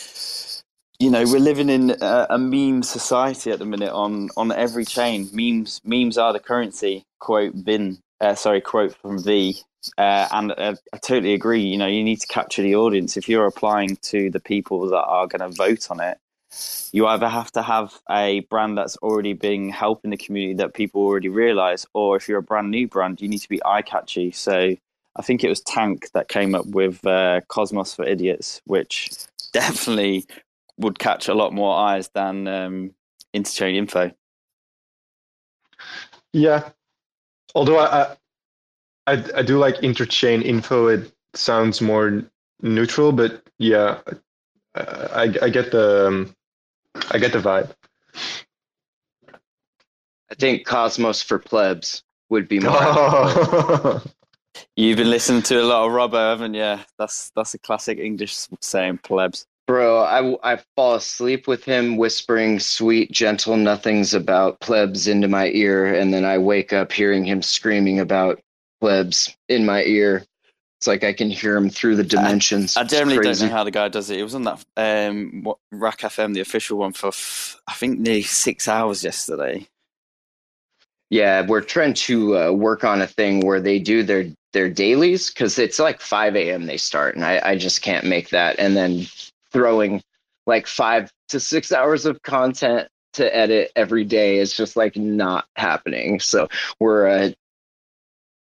[1.01, 4.85] you know we're living in a, a, meme society at the minute on on every
[4.85, 5.29] chain.
[5.33, 9.59] Memes memes are the currency quote bin uh, sorry quote from v.
[9.97, 11.63] Uh, and uh, i totally agree.
[11.63, 13.17] You know you need to capture the audience.
[13.17, 16.19] If you're applying to the people that are going to vote on it
[16.93, 21.01] you either have to have a brand that's already been helping the community that people
[21.01, 24.33] already realize or if you're a brand new brand you need to be eye catchy
[24.33, 24.75] so
[25.15, 29.11] i think it was tank that came up with uh, cosmos for idiots which
[29.53, 30.27] definitely
[30.81, 32.95] would catch a lot more eyes than um,
[33.35, 34.11] interchain info.
[36.33, 36.71] Yeah,
[37.55, 38.17] although I,
[39.07, 40.89] I I do like interchain info.
[40.89, 42.25] It sounds more
[42.63, 44.01] neutral, but yeah,
[44.75, 46.37] I I get the um,
[47.11, 47.73] I get the vibe.
[50.31, 54.03] I think Cosmos for plebs would be more.
[54.77, 56.79] You've been listening to a lot of Robbo, haven't you?
[56.99, 59.47] That's that's a classic English saying, plebs.
[59.71, 65.47] Bro, I, I fall asleep with him whispering sweet, gentle nothings about plebs into my
[65.51, 68.41] ear, and then I wake up hearing him screaming about
[68.81, 70.25] plebs in my ear.
[70.81, 72.77] It's like I can hear him through the dimensions.
[72.77, 74.19] I, I generally don't know how the guy does it.
[74.19, 78.01] It was on that um, what, RAC FM, the official one, for f- I think
[78.01, 79.69] nearly six hours yesterday.
[81.11, 85.31] Yeah, we're trying to uh, work on a thing where they do their their dailies
[85.31, 86.67] because it's like 5 a.m.
[86.67, 88.59] they start, and I, I just can't make that.
[88.59, 89.07] And then
[89.53, 90.03] throwing
[90.47, 95.47] like five to six hours of content to edit every day is just like not
[95.57, 96.21] happening.
[96.21, 97.31] So we're uh,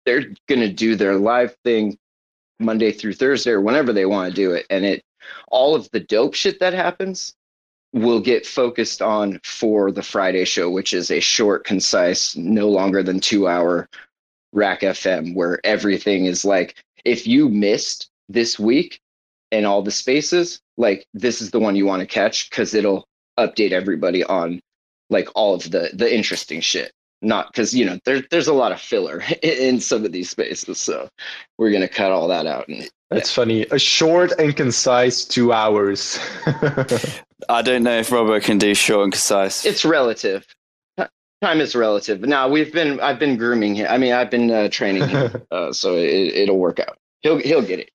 [0.05, 1.99] they're gonna do their live thing
[2.59, 5.03] Monday through Thursday or whenever they want to do it, and it
[5.49, 7.35] all of the dope shit that happens
[7.93, 13.03] will get focused on for the Friday show, which is a short, concise, no longer
[13.03, 13.89] than two hour
[14.53, 19.01] Rack FM, where everything is like if you missed this week
[19.53, 23.07] and all the spaces, like this is the one you want to catch because it'll
[23.39, 24.61] update everybody on
[25.11, 26.93] like all of the the interesting shit.
[27.21, 30.79] Not because you know there, there's a lot of filler in some of these spaces
[30.79, 31.09] so
[31.59, 33.43] we're going to cut all that out and that's yeah.
[33.43, 33.63] funny.
[33.71, 36.19] A short and concise two hours.
[37.49, 39.67] I don't know if robert can do short and concise.
[39.67, 40.47] It's relative.
[41.41, 42.21] Time is relative.
[42.23, 45.73] Now we've been i've been grooming him i mean i've been uh, training him uh,
[45.73, 46.99] so it, it'll work out.
[47.23, 47.91] He'll he'll get it.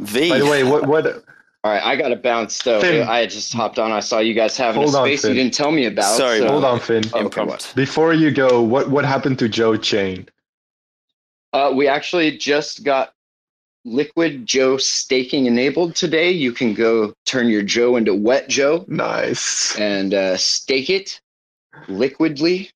[0.00, 0.28] V.
[0.28, 1.24] By the way what what
[1.66, 2.80] all right, I got to bounce though.
[2.80, 3.08] Finn.
[3.08, 3.90] I just hopped on.
[3.90, 6.16] I saw you guys having hold a space on, you didn't tell me about.
[6.16, 6.46] Sorry, so.
[6.46, 7.02] hold on, Finn.
[7.12, 10.28] Oh, okay, Before you go, what what happened to Joe Chain?
[11.52, 13.14] Uh, we actually just got
[13.84, 16.30] Liquid Joe staking enabled today.
[16.30, 18.84] You can go turn your Joe into Wet Joe.
[18.86, 19.76] Nice.
[19.76, 21.20] And uh, stake it
[21.88, 22.70] liquidly,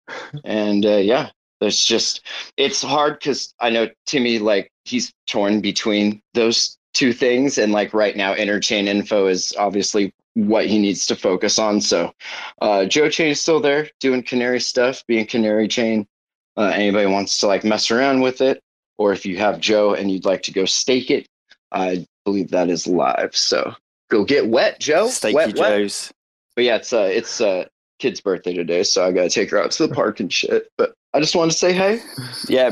[0.44, 2.22] and uh, yeah, there's just
[2.56, 7.94] it's hard because I know Timmy like he's torn between those two things and like
[7.94, 11.80] right now interchain info is obviously what he needs to focus on.
[11.80, 12.12] So
[12.60, 16.06] uh, joe chain is still there doing canary stuff being canary chain.
[16.56, 18.60] Uh, anybody wants to like mess around with it
[18.98, 21.26] or if you have joe and you'd like to go stake it
[21.72, 23.34] i believe that is live.
[23.34, 23.74] So
[24.10, 25.06] go get wet joe.
[25.06, 26.12] Stakey wet, joes wet.
[26.56, 27.64] but yeah it's uh it's uh
[28.00, 30.94] kid's birthday today so i gotta take her out to the park and shit but
[31.12, 32.00] I just wanted to say hey.
[32.48, 32.70] Yeah,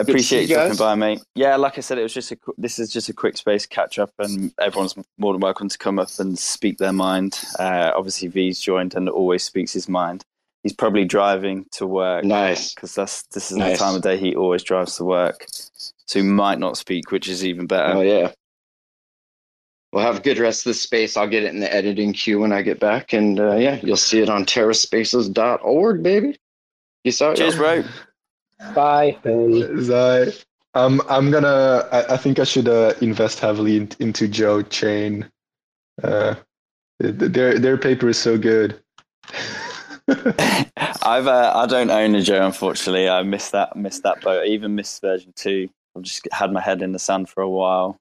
[0.00, 1.22] appreciate you dropping by, mate.
[1.36, 2.38] Yeah, like I said, it was just a.
[2.58, 6.00] This is just a quick space catch up, and everyone's more than welcome to come
[6.00, 7.38] up and speak their mind.
[7.60, 10.24] Uh, obviously, V's joined and always speaks his mind.
[10.64, 12.24] He's probably driving to work.
[12.24, 13.78] Nice, because that's this is nice.
[13.78, 17.28] the time of day he always drives to work, so he might not speak, which
[17.28, 17.98] is even better.
[17.98, 18.32] Oh yeah.
[19.96, 21.16] We'll have a good rest of the space.
[21.16, 23.96] I'll get it in the editing queue when I get back, and uh, yeah, you'll
[23.96, 26.36] see it on terraspaces.org, baby.
[27.02, 27.38] Peace out.
[27.38, 27.82] Cheers, bro.
[28.74, 29.16] Bye.
[29.24, 30.32] Bye.
[30.74, 31.88] Um, I'm gonna.
[31.90, 35.30] I, I think I should uh, invest heavily in, into Joe Chain.
[36.02, 36.34] Uh,
[36.98, 38.78] their their paper is so good.
[40.08, 43.08] I've uh, I don't own a Joe, unfortunately.
[43.08, 44.42] I missed that missed that boat.
[44.42, 45.70] I even missed version two.
[45.96, 47.98] I've just had my head in the sand for a while.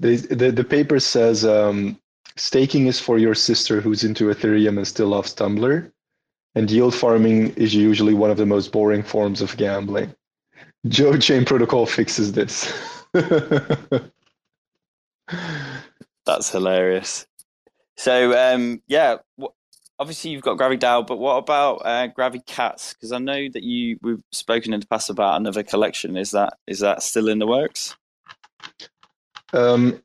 [0.00, 1.98] The the, the paper says um,
[2.36, 5.90] staking is for your sister who's into Ethereum and still loves Tumblr
[6.54, 10.14] and yield farming is usually one of the most boring forms of gambling.
[10.86, 12.72] Joe Chain Protocol fixes this.
[16.26, 17.26] That's hilarious.
[17.96, 19.16] So, um, yeah,
[19.98, 22.08] obviously you've got GraviDAO, but what about uh,
[22.46, 22.94] Cats?
[22.94, 26.16] Because I know that you we've spoken in the past about another collection.
[26.16, 27.96] Is that is that still in the works?
[29.52, 30.02] Um,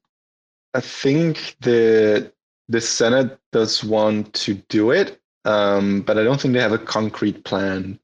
[0.73, 2.31] I think the
[2.67, 6.77] the Senate does want to do it, um, but I don't think they have a
[6.77, 7.99] concrete plan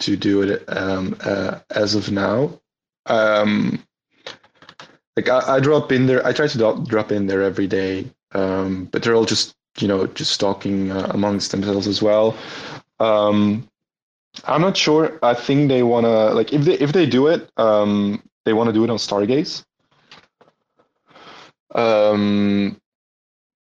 [0.00, 2.58] to do it um, uh, as of now.
[3.06, 3.82] Um,
[5.16, 8.10] like I, I, drop in there, I try to drop, drop in there every day
[8.32, 12.36] um, but they're all just you know just talking uh, amongst themselves as well.
[13.00, 13.68] Um,
[14.44, 15.18] I'm not sure.
[15.22, 18.72] I think they wanna like if they if they do it, um, they want to
[18.72, 19.64] do it on Stargaze.
[21.74, 22.80] Um,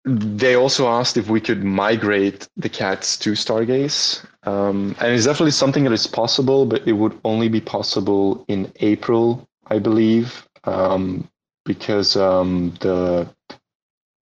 [0.05, 5.53] they also asked if we could migrate the cats to Stargaze, um, and it's definitely
[5.53, 11.29] something that is possible, but it would only be possible in April, I believe, um,
[11.65, 13.29] because um, the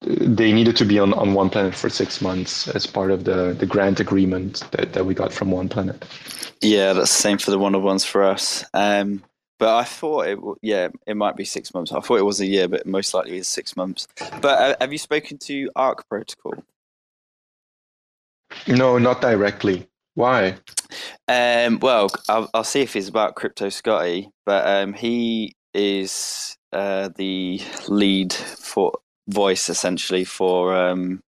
[0.02, 3.54] they needed to be on, on one planet for six months as part of the,
[3.58, 6.06] the grant agreement that, that we got from one planet.
[6.62, 8.64] Yeah, that's the same for the one of ones for us.
[8.72, 9.22] Um,
[9.60, 11.92] but I thought it, yeah, it might be six months.
[11.92, 14.08] I thought it was a year, but most likely it's six months.
[14.40, 16.64] But uh, have you spoken to Ark Protocol?
[18.66, 19.86] No, not directly.
[20.14, 20.56] Why?
[21.28, 27.10] Um, well, I'll, I'll see if he's about Crypto Scotty, but um, he is uh,
[27.16, 28.92] the lead for
[29.28, 31.22] voice essentially for um,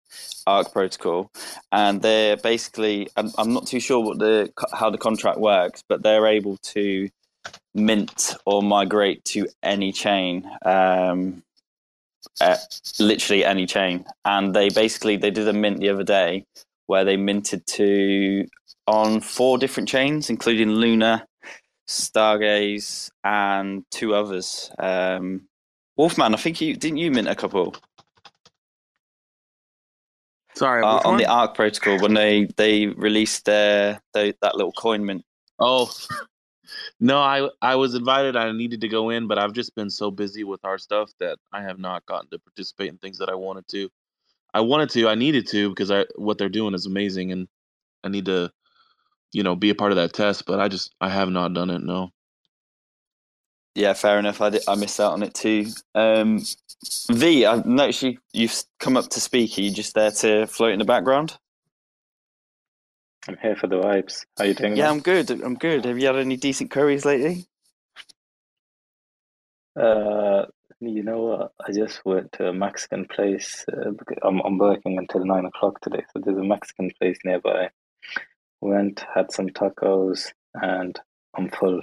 [0.48, 1.30] Ark Protocol,
[1.74, 6.02] and they're basically I'm, I'm not too sure what the how the contract works, but
[6.02, 7.10] they're able to
[7.74, 10.50] mint or migrate to any chain.
[10.66, 11.44] Um,
[12.40, 12.58] uh,
[13.00, 14.06] literally any chain.
[14.26, 16.46] And they basically they did a mint the other day
[16.88, 18.48] where they minted to
[18.88, 21.26] on four different chains including luna
[21.88, 24.72] stargaze and two others.
[24.80, 25.48] Um,
[25.98, 27.76] wolfman i think you didn't you mint a couple?
[30.56, 35.06] Sorry, uh, on the Ark Protocol when they they released their, their that little coin
[35.06, 35.24] mint.
[35.60, 35.90] Oh,
[37.00, 38.36] no, I I was invited.
[38.36, 41.38] I needed to go in, but I've just been so busy with our stuff that
[41.52, 43.90] I have not gotten to participate in things that I wanted to.
[44.54, 47.48] I wanted to, I needed to because I what they're doing is amazing, and
[48.04, 48.52] I need to,
[49.32, 50.46] you know, be a part of that test.
[50.46, 51.82] But I just I have not done it.
[51.82, 52.12] No.
[53.76, 54.42] Yeah, fair enough.
[54.42, 55.68] I, did, I missed out on it too.
[55.96, 56.44] Um,
[57.10, 59.58] v, I noticed you, you've come up to speak.
[59.58, 61.38] Are you just there to float in the background?
[63.28, 64.26] I'm here for the vibes.
[64.38, 64.76] How you doing?
[64.76, 64.94] Yeah, man?
[64.94, 65.30] I'm good.
[65.30, 65.86] I'm good.
[65.86, 67.46] Have you had any decent curries lately?
[69.80, 70.46] Uh,
[70.80, 71.52] you know what?
[71.66, 73.64] I just went to a Mexican place.
[73.72, 73.92] Uh,
[74.24, 77.70] I'm I'm working until nine o'clock today, so there's a Mexican place nearby.
[78.60, 81.00] Went, had some tacos, and
[81.36, 81.82] I'm full,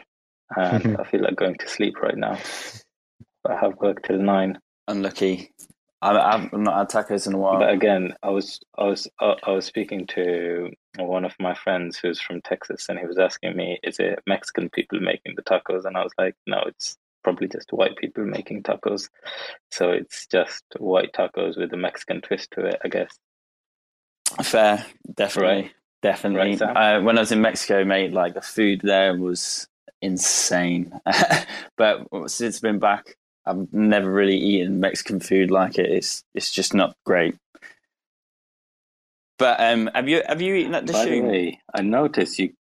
[0.57, 2.39] and I feel like going to sleep right now.
[3.49, 4.59] I have work till nine.
[4.89, 5.53] Unlucky.
[6.01, 7.59] I, I've not had tacos in a while.
[7.59, 11.99] But again, I was I was I, I was speaking to one of my friends
[11.99, 15.85] who's from Texas, and he was asking me, "Is it Mexican people making the tacos?"
[15.85, 19.09] And I was like, "No, it's probably just white people making tacos.
[19.73, 23.11] So it's just white tacos with a Mexican twist to it, I guess."
[24.43, 25.73] Fair, definitely, Right.
[26.03, 26.57] definitely.
[26.57, 29.69] Right, uh, when I was in Mexico, mate, like the food there was
[30.03, 30.93] insane.
[31.77, 33.18] but since I've been back,
[33.49, 35.91] I've never really eaten Mexican food like it.
[35.91, 37.35] It's it's just not great.
[39.39, 42.53] But um, have you have you eaten at By the way, I noticed you.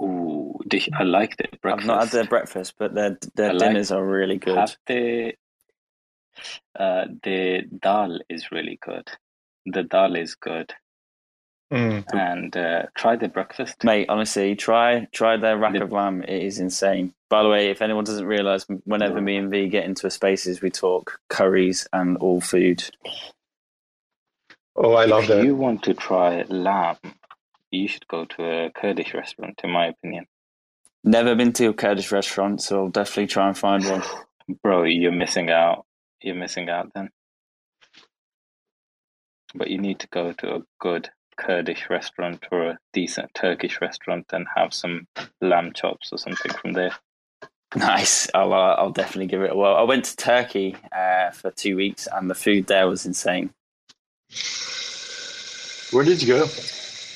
[0.00, 1.58] Ooh, dish, I liked it.
[1.64, 4.56] I've not had their breakfast, but their their I like- dinners are really good.
[4.56, 5.34] Have the
[6.78, 9.08] uh, the dal is really good.
[9.66, 10.72] The dal is good,
[11.72, 12.04] Mm.
[12.12, 13.82] and uh, try the breakfast.
[13.84, 16.22] Mate, honestly, try try their rack The- of lamb.
[16.22, 17.14] It is insane.
[17.34, 20.62] By the way, if anyone doesn't realise, whenever me and V get into a spaces,
[20.62, 22.84] we talk curries and all food.
[24.76, 25.44] Oh, I love if that.
[25.44, 26.96] you want to try lamb,
[27.72, 30.26] you should go to a Kurdish restaurant, in my opinion.
[31.02, 34.04] Never been to a Kurdish restaurant, so I'll definitely try and find one.
[34.62, 35.86] Bro, you're missing out.
[36.22, 37.10] You're missing out then.
[39.56, 44.26] But you need to go to a good Kurdish restaurant or a decent Turkish restaurant
[44.30, 45.08] and have some
[45.40, 46.92] lamb chops or something from there.
[47.78, 48.28] Nice.
[48.34, 49.74] I'll uh, I'll definitely give it a whirl.
[49.76, 53.50] I went to Turkey uh, for two weeks, and the food there was insane.
[55.90, 56.46] Where did you go?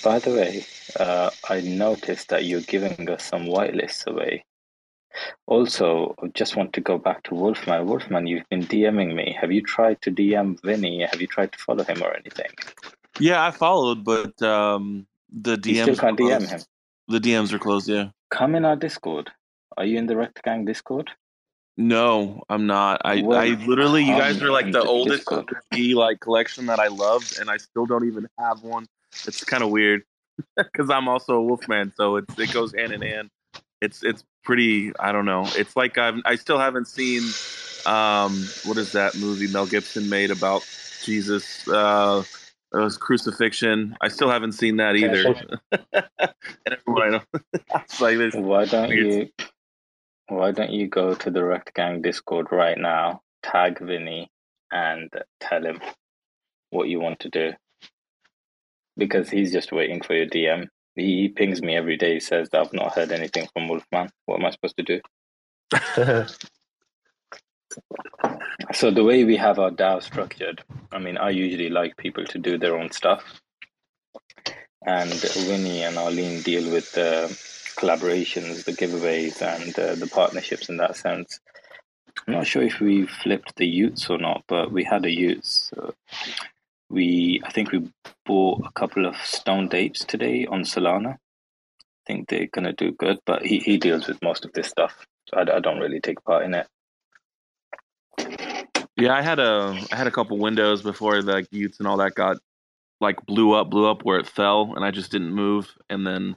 [0.05, 0.64] By the way,
[0.99, 4.44] uh, I noticed that you're giving us some whitelists away.
[5.47, 7.87] Also, I just want to go back to Wolfman.
[7.87, 9.37] Wolfman, you've been DMing me.
[9.40, 11.03] Have you tried to DM Vinny?
[11.11, 12.51] Have you tried to follow him or anything?
[13.18, 16.51] Yeah, I followed, but um, the DMs You still can't DM closed.
[16.51, 16.61] him.
[17.09, 17.89] The DMs are closed.
[17.89, 18.11] Yeah.
[18.30, 19.30] Come in our Discord.
[19.77, 21.11] Are you in the Rekt Gang Discord?
[21.77, 23.03] No, I'm not.
[23.05, 25.31] I, Well, I literally, you guys um, are like the oldest.
[25.31, 25.47] OG,
[25.95, 28.87] like collection that I loved, and I still don't even have one.
[29.27, 30.03] It's kind of weird
[30.57, 33.31] because I'm also a Wolfman, so it's it goes hand in hand.
[33.81, 34.93] It's it's pretty.
[34.99, 35.45] I don't know.
[35.55, 37.23] It's like I've I still haven't seen
[37.87, 40.69] um what is that movie Mel Gibson made about
[41.05, 41.66] Jesus?
[41.69, 42.25] Uh,
[42.75, 43.97] it was crucifixion.
[44.01, 45.35] I still haven't seen that either.
[45.73, 46.11] and
[46.66, 47.23] everyone I know,
[47.77, 48.35] it's like this.
[48.35, 49.31] Why don't Weird.
[49.39, 49.47] you
[50.29, 54.31] why don't you go to the Rekt Gang Discord right now, tag Vinny
[54.70, 55.11] and
[55.41, 55.81] tell him
[56.70, 57.53] what you want to do
[58.97, 60.66] because he's just waiting for your DM.
[60.97, 64.11] He pings me every day, says that I've not heard anything from Wolfman.
[64.26, 65.01] What am I supposed to do?
[68.72, 72.39] so the way we have our DAO structured, I mean, I usually like people to
[72.39, 73.22] do their own stuff,
[74.85, 77.29] and Winnie and Arlene deal with the
[77.79, 81.41] collaborations, the giveaways, and uh, the partnerships in that sense.
[82.26, 85.70] I'm not sure if we flipped the y00ts or not, but we had a y00ts.
[85.70, 85.95] So
[86.91, 87.89] we, I think we
[88.26, 91.14] bought a couple of stone Apes today on Solana.
[91.14, 95.07] I think they're gonna do good, but he, he deals with most of this stuff.
[95.29, 96.66] So I, I don't really take part in it.
[98.97, 102.16] Yeah, I had a I had a couple windows before like y00ts and all that
[102.16, 102.39] got
[103.01, 105.72] like blew up, blew up where it fell, and I just didn't move.
[105.89, 106.35] And then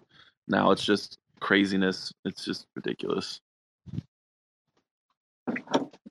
[0.47, 2.13] now it's just craziness.
[2.23, 3.41] It's just ridiculous.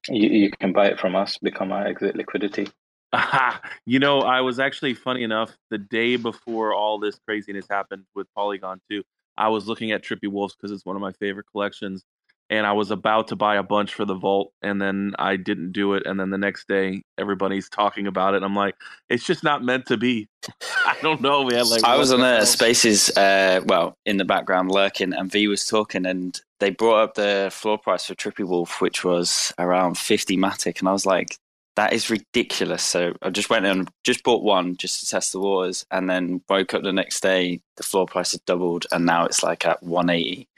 [0.09, 2.69] You, you can buy it from us, become our exit liquidity.
[3.13, 3.61] Aha.
[3.87, 8.29] You know, I was actually funny enough the day before all this craziness happened with
[8.37, 9.03] Polygon 2.
[9.37, 12.05] I was looking at Trippy Wolves because it's one of my favorite collections,
[12.51, 15.71] and I was about to buy a bunch for the vault, and then I didn't
[15.71, 16.05] do it.
[16.05, 18.43] And then the next day, everybody's talking about it.
[18.43, 18.75] I'm like,
[19.09, 20.29] it's just not meant to be.
[20.85, 21.69] I don't know, man.
[21.69, 22.47] Like, I was on the a?
[22.47, 27.15] Spaces, uh, well, in the background lurking, and V was talking, and they brought up
[27.15, 31.39] the floor price for Trippy Wolf, which was around 50 Matic, and I was like,
[31.77, 32.83] that is ridiculous.
[32.83, 36.43] So I just went and just bought one just to test the waters, and then
[36.49, 39.85] woke up the next day, the floor price had doubled, and now it's like at
[39.85, 40.49] 180.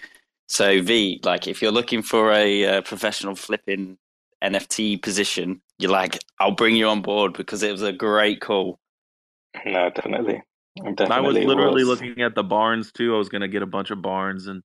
[0.53, 3.97] So V, like, if you're looking for a uh, professional flipping
[4.45, 8.79] NFT position, you're like, I'll bring you on board because it was a great call.
[9.65, 10.43] No, definitely.
[10.77, 12.03] Definitely I was literally was.
[12.03, 13.15] looking at the barns too.
[13.15, 14.63] I was gonna get a bunch of barns, and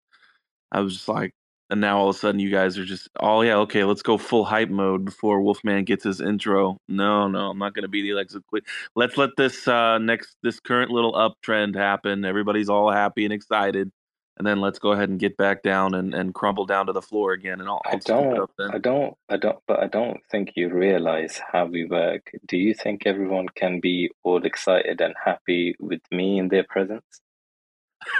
[0.74, 1.34] I was just like,
[1.70, 4.18] and now all of a sudden you guys are just, oh yeah, okay, let's go
[4.18, 6.78] full hype mode before Wolfman gets his intro.
[6.90, 8.66] No, no, I'm not gonna be the Alexa Quid.
[8.98, 12.26] Let's let this uh next this current little uptrend happen.
[12.26, 13.90] Everybody's all happy and excited,
[14.38, 17.02] and then let's go ahead and get back down and, and crumble down to the
[17.02, 17.60] floor again.
[17.60, 18.70] And I'll, I I'll it don't, up then.
[18.72, 22.32] I don't, I don't, but I don't think you realize how we work.
[22.46, 27.22] Do you think everyone can be all excited and happy with me in their presence?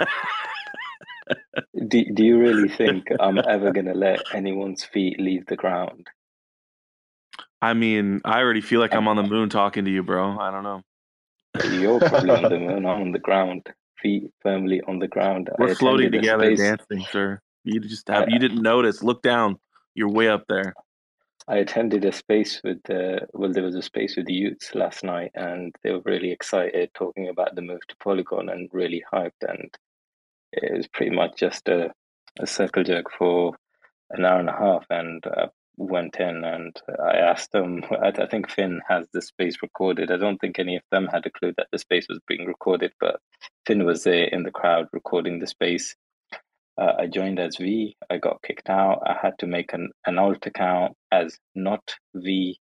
[1.88, 6.08] do, do you really think I'm ever going to let anyone's feet leave the ground?
[7.60, 10.38] I mean, I already feel like I'm on the moon talking to you, bro.
[10.38, 10.82] I don't know.
[11.70, 13.68] You're probably on the moon, I'm on the ground,
[14.02, 15.50] feet firmly on the ground.
[15.58, 17.40] We're floating together, space- dancing, sir.
[17.64, 19.02] You just have I- you didn't notice.
[19.02, 19.58] Look down.
[19.94, 20.74] You're way up there.
[21.48, 25.02] I attended a space with the well, there was a space with the y00ts last
[25.02, 29.42] night, and they were really excited, talking about the move to Polygon and really hyped.
[29.48, 29.70] And
[30.52, 31.90] it was pretty much just a,
[32.38, 33.54] a circle jerk for
[34.10, 35.46] an hour and a half, and uh,
[35.78, 37.82] went in and I asked them.
[37.90, 40.10] I, I think Finn has the space recorded.
[40.10, 42.92] I don't think any of them had a clue that the space was being recorded,
[43.00, 43.20] but
[43.66, 45.94] Finn was there in the crowd recording the space.
[46.80, 47.96] Uh, I joined as V.
[48.10, 49.02] I got kicked out.
[49.06, 52.58] I had to make an, an alt account as not V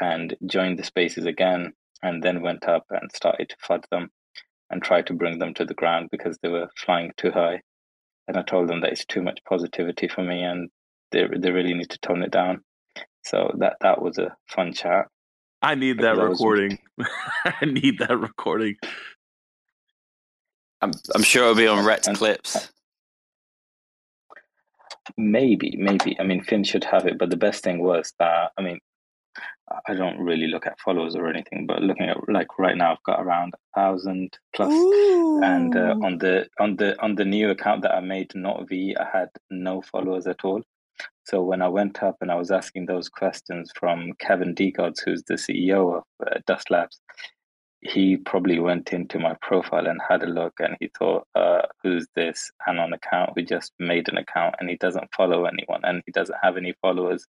[0.00, 1.72] and joined the spaces again,
[2.02, 4.10] and then went up and started to FUD them
[4.70, 7.60] and try to bring them to the ground because they were flying too high.
[8.28, 10.70] And I told them that it's too much positivity for me and
[11.12, 12.62] they, they really need to tone it down.
[13.24, 15.06] So that, that was a fun chat.
[15.62, 16.78] I need that Because was- recording.
[17.44, 18.76] I need that recording.
[20.80, 22.70] I'm, I'm sure it'll be on Rekt And- clips.
[25.16, 26.16] Maybe, maybe.
[26.20, 28.78] I mean, Finn should have it, but the best thing was that, I mean,
[29.86, 33.02] I don't really look at followers or anything, but looking at like right now, I've
[33.04, 34.72] got around a thousand plus.
[34.72, 38.96] and uh, on the on the on the new account that I made, not V,
[38.98, 40.62] I had no followers at all.
[41.30, 45.22] So when I went up and I was asking those questions from Kevin Degods, who's
[45.22, 47.00] the CEO of uh, Dust Labs,
[47.82, 52.08] he probably went into my profile and had a look, and he thought, uh, "Who's
[52.16, 56.10] this anon account who just made an account and he doesn't follow anyone and he
[56.10, 57.28] doesn't have any followers?"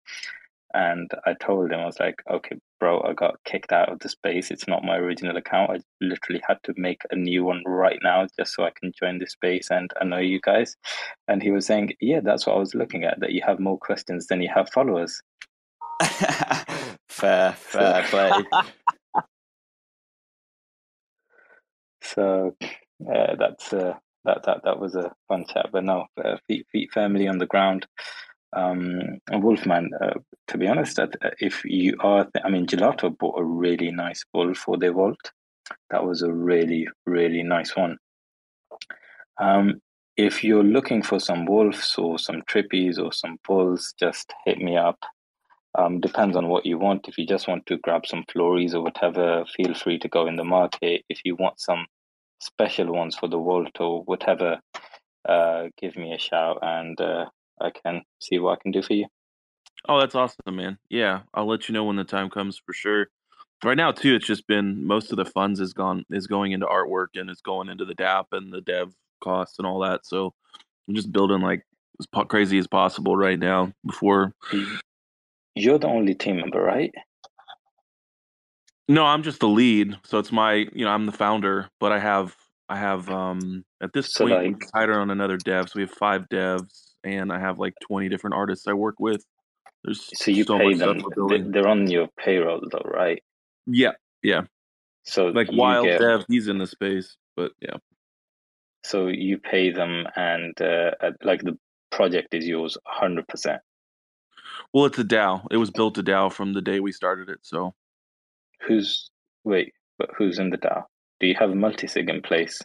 [0.75, 4.09] And I told him, I was like, okay, bro, I got kicked out of the
[4.09, 4.51] space.
[4.51, 5.70] It's not my original account.
[5.70, 9.18] I literally had to make a new one right now just so I can join
[9.18, 10.77] the space and I know you guys.
[11.29, 13.79] And he was saying, yeah, that's what I was looking at, that you have more
[13.79, 15.22] questions than you have followers.
[17.09, 18.33] fair, fair play.
[22.05, 22.55] So
[23.11, 23.95] uh, that's uh,
[24.25, 25.70] that that that was a fun chat.
[25.72, 27.87] But no, uh, feet feet firmly on the ground.
[28.55, 30.14] Um, Wolfman, uh,
[30.48, 34.24] to be honest, that uh, if you are, I mean, Gelato bought a really nice
[34.32, 35.18] bull for their vault.
[35.90, 37.96] That was a really really nice one.
[39.40, 39.80] Um,
[40.16, 44.76] if you're looking for some wolves or some trippies or some bulls, just hit me
[44.76, 44.98] up.
[45.76, 47.09] Um, depends on what you want.
[47.09, 50.36] If you just want to grab some flories or whatever, feel free to go in
[50.36, 51.02] the market.
[51.09, 51.86] If you want some
[52.40, 54.61] special ones for the vault or whatever,
[55.28, 57.26] uh, give me a shout and uh,
[57.61, 59.07] I can see what I can do for you.
[59.88, 60.78] Oh, that's awesome, man.
[60.88, 63.09] Yeah, I'll let you know when the time comes for sure.
[63.62, 66.66] Right now, too, it's just been most of the funds is gone is going into
[66.66, 68.92] artwork and it's going into the DAP and the dev
[69.22, 70.05] costs and all that.
[70.05, 70.34] So
[70.88, 71.62] I'm just building like
[72.00, 74.32] as po- crazy as possible right now before.
[75.55, 76.92] You're the only team member, right?
[78.88, 79.96] No, I'm just the lead.
[80.05, 82.36] So it's my, you know, I'm the founder, but I have,
[82.68, 85.68] I have, um, at this So, point, we like- hired on another dev.
[85.68, 89.24] So we have five devs and I have like 20 different artists I work with.
[89.84, 90.98] There's So you so pay them.
[91.00, 91.50] stuff we're they- building.
[91.52, 93.22] They're on your payroll, though, right?
[93.66, 93.92] Yeah.
[94.22, 94.42] Yeah.
[95.05, 97.76] So Like Wild get- Dev, he's in the space, but yeah.
[98.84, 101.59] So you pay them, and uh, uh, like the
[101.90, 103.61] project is yours, hundred percent.
[104.74, 105.46] Well, it's a DAO.
[105.50, 107.38] It was built a DAO from the day we started it.
[107.42, 107.74] So
[108.66, 109.11] Who's
[109.44, 109.72] wait?
[109.98, 110.84] But who's in the DAO?
[111.20, 112.61] Do you have a multi-sig in place?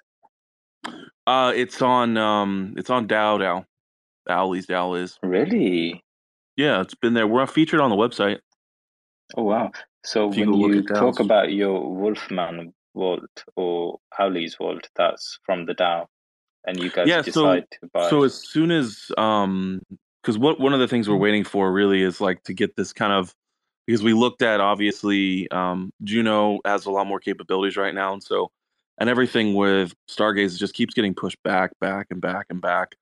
[1.27, 3.65] uh it's on um it's on DAO DAO.
[4.33, 5.17] Owlies DAO is.
[5.23, 6.03] Really?
[6.55, 7.27] Yeah, it's been there.
[7.27, 8.39] We're featured on the website.
[9.35, 9.71] Oh wow!
[10.03, 15.65] So If when look you talk about your Wolfman vault or Howley's vault, that's from
[15.65, 16.07] the DAO,
[16.65, 18.09] and you guys Yeah, so- decide to buy.
[18.09, 19.81] So as soon as um
[20.21, 22.91] because what one of the things we're waiting for really is like to get this
[22.91, 23.33] kind of
[23.87, 28.21] because we looked at obviously um Juno has a lot more capabilities right now and
[28.21, 28.51] so
[28.97, 32.95] and everything with Stargaze just keeps getting pushed back, back and back and back.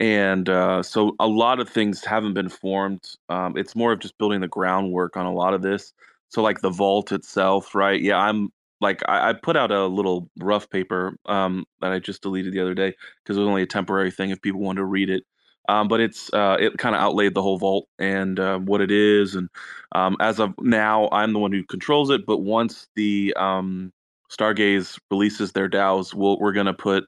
[0.00, 3.04] And uh, so a lot of things haven't been formed.
[3.28, 5.92] Um, it's more of just building the groundwork on a lot of this.
[6.28, 8.00] So like the vault itself, right?
[8.00, 12.22] Yeah, I'm like I, I put out a little rough paper um, that I just
[12.22, 12.92] deleted the other day
[13.22, 15.24] because it was only a temporary thing if people wanted to read it.
[15.68, 18.90] Um, but it's uh, it kind of outlaid the whole vault and uh, what it
[18.90, 19.48] is, and
[19.92, 22.26] um, as of now, I'm the one who controls it.
[22.26, 23.90] But once the um,
[24.30, 27.04] Stargaze releases their DAOs, we'll, we're going to put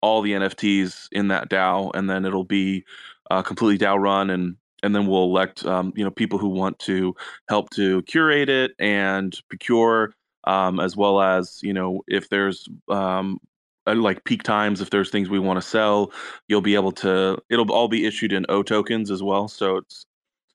[0.00, 2.84] all the NFTs in that DAO, and then it'll be
[3.30, 6.78] uh, completely DAO run, and and then we'll elect um, you know people who want
[6.80, 7.14] to
[7.48, 13.38] help to curate it and procure, um, as well as you know if there's um,
[13.86, 16.12] uh, like peak times, if there's things we want to sell,
[16.48, 17.38] you'll be able to.
[17.50, 20.06] It'll all be issued in O tokens as well, so it's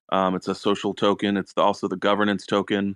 [0.09, 1.37] um, it's a social token.
[1.37, 2.95] It's also the governance token,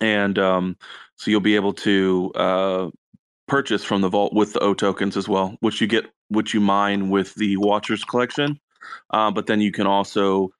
[0.00, 0.76] and um,
[1.16, 2.90] so you'll be able to uh,
[3.48, 6.60] purchase from the vault with the O tokens as well, which you get, which you
[6.60, 8.60] mine with the Watchers collection.
[9.10, 10.50] Uh, but then you can also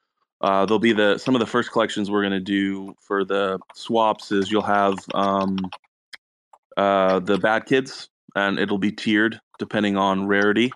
[0.40, 3.58] uh, there'll be the some of the first collections we're going to do for the
[3.74, 5.58] swaps is you'll have um,
[6.76, 10.70] uh, the bad kids and it'll be tiered depending on rarity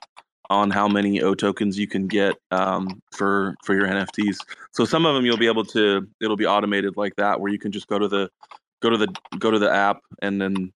[0.51, 4.39] on how many O tokens you can get um, for for your NFTs.
[4.73, 7.59] So some of them you'll be able to it'll be automated like that where you
[7.59, 8.29] can just go to the
[8.81, 10.73] go to the go to the app and then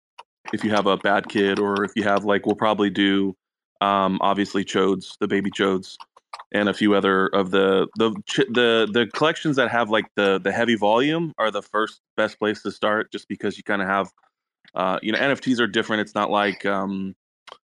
[0.51, 3.35] if you have a bad kid or if you have like we'll probably do
[3.81, 5.95] um, obviously chodes the baby chodes
[6.51, 8.11] and a few other of the the
[8.49, 12.61] the the collections that have like the the heavy volume are the first best place
[12.61, 14.11] to start just because you kind of have
[14.75, 16.01] uh, you know NFTs are different.
[16.01, 17.15] It's not like um,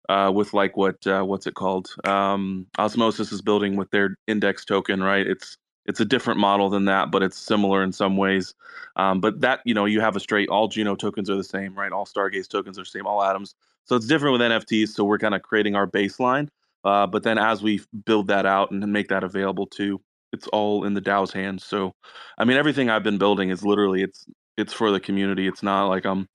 [0.09, 1.89] uh, with like what uh, what's it called?
[2.05, 5.27] Um, Osmosis is building with their index token, right?
[5.27, 5.57] It's
[5.87, 8.55] it's a different model than that, but it's similar in some ways.
[8.97, 11.75] Um, but that you know you have a straight all Juno tokens are the same,
[11.75, 11.93] right?
[11.93, 13.55] All Stargaze tokens are the same, all atoms.
[13.85, 14.91] So it's different with NFTs.
[14.91, 16.49] So we're kind of creating our baseline.
[16.85, 20.01] Uh, but then as we build that out and make that available to,
[20.33, 21.65] it's all in the DAO's hands.
[21.65, 21.95] So,
[22.39, 24.27] I mean, everything I've been building is literally it's
[24.57, 25.47] it's for the community.
[25.47, 26.29] It's not like I'm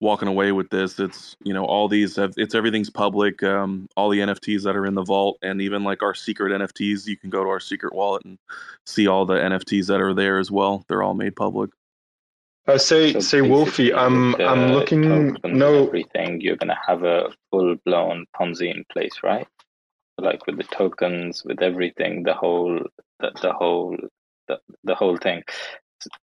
[0.00, 0.98] walking away with this.
[0.98, 3.42] It's you know all these have it's everything's public.
[3.42, 7.06] Um, all the NFTs that are in the vault and even like our secret NFTs,
[7.06, 8.38] you can go to our secret wallet and
[8.86, 10.84] see all the NFTs that are there as well.
[10.88, 11.70] They're all made public.
[12.66, 15.36] Uh, say So say Wolfie, I'm with I'm looking.
[15.44, 16.40] No, everything.
[16.40, 19.46] You're gonna have a full-blown Ponzi in place, right?
[20.18, 22.78] Like with the tokens, with everything, the whole,
[23.20, 23.96] the, the whole,
[24.48, 25.42] the, the whole thing.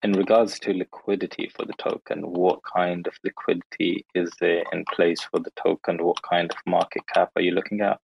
[0.04, 5.22] In regards to liquidity for the token, what kind of liquidity is there in place
[5.22, 6.04] for the token?
[6.04, 8.00] What kind of market cap are you looking at?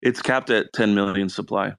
[0.00, 1.74] It's capped at 10 million supply.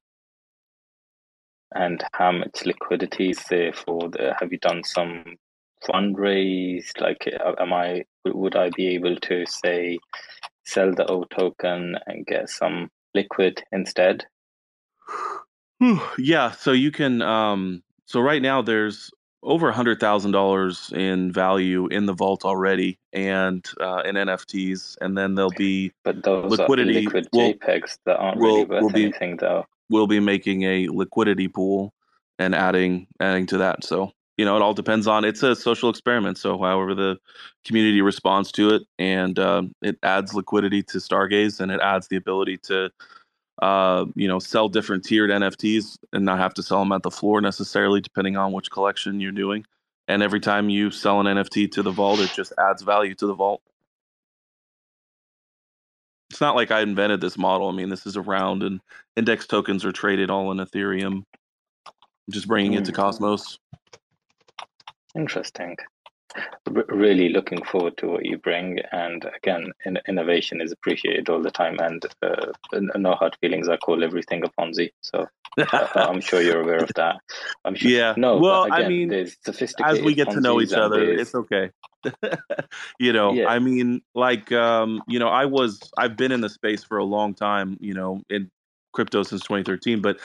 [1.76, 4.36] And how much liquidity is there for the?
[4.40, 5.38] Have you done some
[5.84, 6.86] fundraise?
[7.00, 7.28] Like,
[7.60, 9.98] am I would I be able to say
[10.66, 14.26] sell the O token and get some liquid instead?
[16.18, 17.22] Yeah, so you can.
[17.22, 17.84] Um,
[18.14, 19.10] so right now there's
[19.42, 24.98] over a hundred thousand dollars in value in the vault already, and uh, in NFTs,
[25.02, 28.82] and then there'll be But those Liquidity liquid will- JPEGs that aren't will- really worth
[28.84, 29.66] will be- anything, though.
[29.90, 31.92] we'll be making a liquidity pool,
[32.38, 33.84] and adding adding to that.
[33.84, 36.38] So you know, it all depends on it's a social experiment.
[36.38, 37.18] So however the
[37.66, 42.16] community responds to it, and uh, it adds liquidity to Stargaze, and it adds the
[42.16, 42.92] ability to
[43.62, 47.12] uh, you know sell different tiered NFTs and not have to sell them at the
[47.12, 49.66] floor necessarily, depending on which collection you're doing.
[50.08, 53.28] And every time you sell an NFT to the vault, it just adds value to
[53.28, 53.62] the vault.
[56.30, 57.70] It's not like I invented this model.
[57.70, 58.82] I mean, this is around, and
[59.16, 61.24] index tokens are traded all in Ethereum.
[61.88, 62.96] I'm just bringing it to Mm.
[62.96, 63.60] Cosmos.
[65.16, 65.78] Interesting.
[66.70, 68.80] Really looking forward to what you bring.
[68.92, 71.78] And again, in- innovation is appreciated all the time.
[71.80, 72.52] And uh,
[72.96, 73.70] no hard feelings.
[73.70, 74.92] I call everything a Ponzi.
[75.02, 75.28] So
[75.58, 77.18] uh, I'm sure you're aware of that.
[77.66, 77.92] I'm sure.
[77.94, 78.14] Yeah.
[78.18, 78.38] No.
[78.38, 79.10] Well, but I mean,
[79.44, 80.00] sophisticated.
[80.00, 81.70] as we get to know each other it's okay
[83.00, 83.48] you know Yeah.
[83.48, 87.04] i mean like um you know i was i've been in the space for a
[87.04, 88.50] long time you know in
[88.92, 90.18] crypto since 2013 but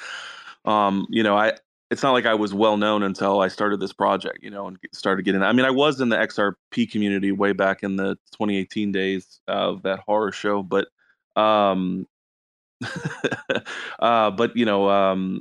[0.65, 1.53] um you know i
[1.91, 4.79] it's not like i was well known until i started this project you know and
[4.93, 8.93] started getting i mean i was in the xrp community way back in the 2018
[8.93, 10.89] days of that horror show but
[11.37, 12.07] um
[14.01, 15.41] uh but you know um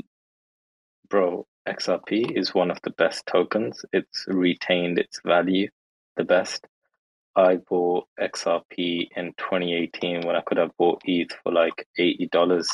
[1.09, 3.83] bro, XRP is one of the best tokens.
[3.93, 5.69] It's retained its value
[6.15, 6.65] the best.
[7.35, 12.67] I bought XRP in 2018 when I could have bought ETH for like eighty dollars,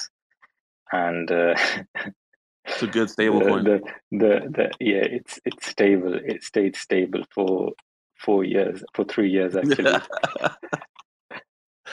[0.91, 1.55] and uh,
[2.65, 6.13] it's a good stable the, coin the, the the yeah, it's it's stable.
[6.13, 7.71] It stayed stable for
[8.19, 9.85] four years, for three years actually.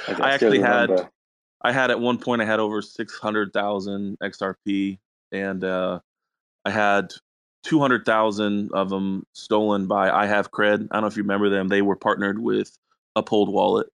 [0.08, 1.08] I still actually had
[1.62, 4.98] I had at one point I had over six hundred thousand XRP,
[5.32, 6.00] and uh,
[6.64, 7.12] I had
[7.62, 10.88] two hundred thousand of them stolen by I Have Cred.
[10.90, 11.68] I don't know if you remember them.
[11.68, 12.76] They were partnered with
[13.16, 13.88] Uphold Wallet,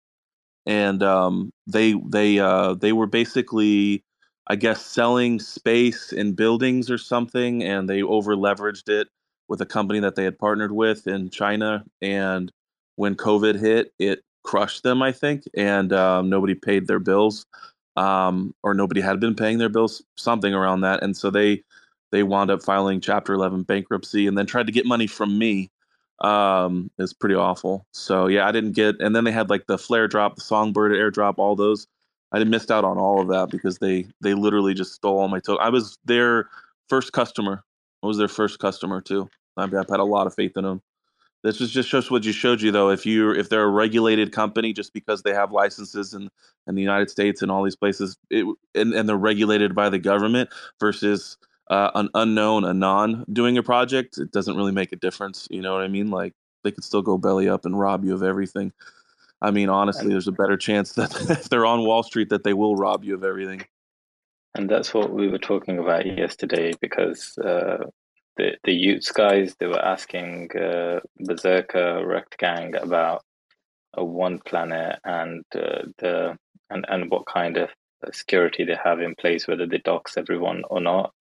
[0.66, 4.04] and um, they they uh, they were basically,
[4.48, 9.08] I guess, selling space in buildings or something, and they over leveraged it
[9.48, 11.86] with a company that they had partnered with in China.
[12.02, 12.52] And
[12.96, 17.46] when COVID hit, it crushed them, I think, and um, nobody paid their bills,
[17.96, 21.64] um, or nobody had been paying their bills, something around that, and so they
[22.12, 25.72] they wound up filing Chapter 11 bankruptcy, and then tried to get money from me.
[26.20, 27.88] Um, it's pretty awful.
[27.92, 30.92] So yeah, I didn't get, and then they had like the flare drop, the songbird
[30.92, 31.88] airdrop, all those.
[32.34, 35.40] I missed out on all of that because they they literally just stole all my
[35.40, 35.64] token.
[35.66, 36.50] I was their
[36.90, 37.64] first customer.
[38.02, 39.30] I was their first customer too.
[39.56, 40.82] I've, I've had a lot of faith in them.
[41.44, 42.90] This is just shows what you showed you though.
[42.90, 46.30] If you if they're a regulated company, just because they have licenses in
[46.68, 50.00] in the United States and all these places, it, and and they're regulated by the
[50.00, 51.38] government versus
[51.70, 55.48] uh, an unknown, a non doing a project, it doesn't really make a difference.
[55.52, 56.10] You know what I mean?
[56.10, 58.72] Like they could still go belly up and rob you of everything.
[59.44, 62.54] I mean, honestly, there's a better chance that if they're on Wall Street, that they
[62.54, 63.66] will rob you of everything.
[64.56, 67.86] And that's what we were talking about yesterday because uh,
[68.38, 73.24] the the y00ts guys they were asking uh, Berserker Rekt Gang about
[73.96, 76.38] a one planet and uh, the
[76.70, 77.70] and and what kind of
[78.12, 81.14] security they have in place, whether they dox everyone or not.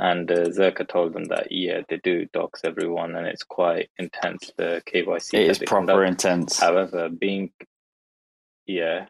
[0.00, 4.52] And uh, Zerka told them that yeah, they do dox everyone, and it's quite intense.
[4.56, 6.08] The KYC It is proper conduct.
[6.08, 6.58] intense.
[6.60, 7.50] However, being
[8.66, 9.06] yeah,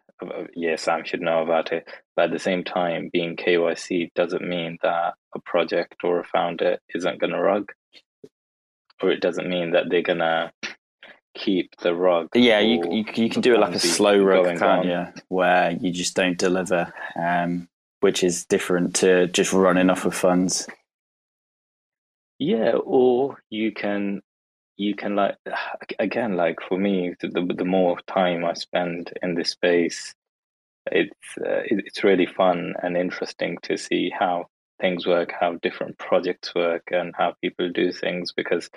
[0.56, 1.86] yeah, Sam should know about it.
[2.16, 6.78] But at the same time, being KYC doesn't mean that a project or a founder
[6.94, 7.70] isn't gonna rug,
[9.02, 10.52] or it doesn't mean that they're gonna
[11.34, 12.28] keep the rug.
[12.34, 15.06] Yeah, you, you you can do it like a slow rug, going can't you?
[15.28, 17.68] Where you just don't deliver, um,
[18.00, 20.66] which is different to just running off of funds.
[22.38, 24.22] Yeah, or you can
[24.76, 25.36] you can like
[25.98, 30.14] again like for me the the, more time I spend in this space,
[30.86, 34.46] it's uh, it's really fun and interesting to see how
[34.80, 38.70] things work, how different projects work, and how people do things because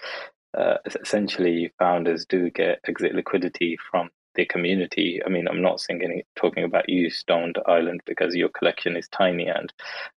[0.57, 5.21] uh, essentially founders do get exit liquidity from the community.
[5.25, 9.47] I mean, I'm not any, talking about you, Stoned Island, because your collection is tiny
[9.47, 9.71] and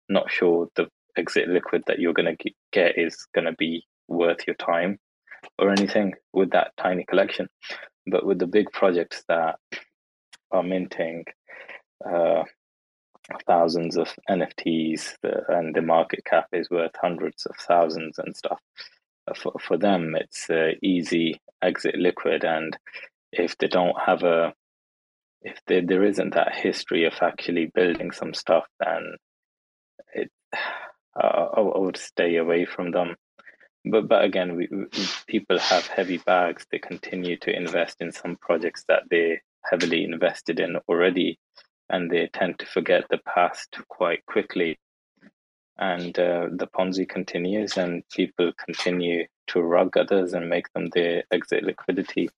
[0.10, 0.88] not sure the
[1.18, 5.00] exit liquid that you're going to get is going to be worth your time
[5.60, 7.48] or anything with that tiny collection.
[8.08, 9.56] But with the big projects that
[10.52, 11.26] are minting
[12.06, 12.44] uh,
[13.48, 15.14] thousands of NFTs
[15.50, 18.60] and the market cap is worth hundreds of thousands and stuff,
[19.30, 20.50] uh, for, for them, it's
[20.82, 22.44] easy exit liquid.
[22.44, 22.78] And
[23.32, 24.54] if they don't have a
[25.44, 29.16] if there, there isn't that history of actually building some stuff, then
[30.14, 30.32] it,
[31.16, 33.16] I, I would stay away from them.
[33.86, 34.86] But but again, we, we,
[35.28, 36.66] people have heavy bags.
[36.72, 41.40] They continue to invest in some projects that they heavily invested in already,
[41.90, 44.78] and they tend to forget the past quite quickly.
[45.78, 51.24] and uh, the Ponzi continues, and people continue to rug others and make them their
[51.32, 52.30] exit liquidity.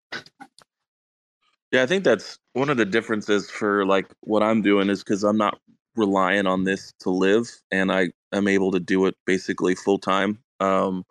[1.72, 5.24] Yeah, I think that's one of the differences for like what I'm doing is because
[5.24, 5.60] I'm not
[5.96, 10.40] relying on this to live, and I am able to do it basically full time
[10.60, 11.04] um,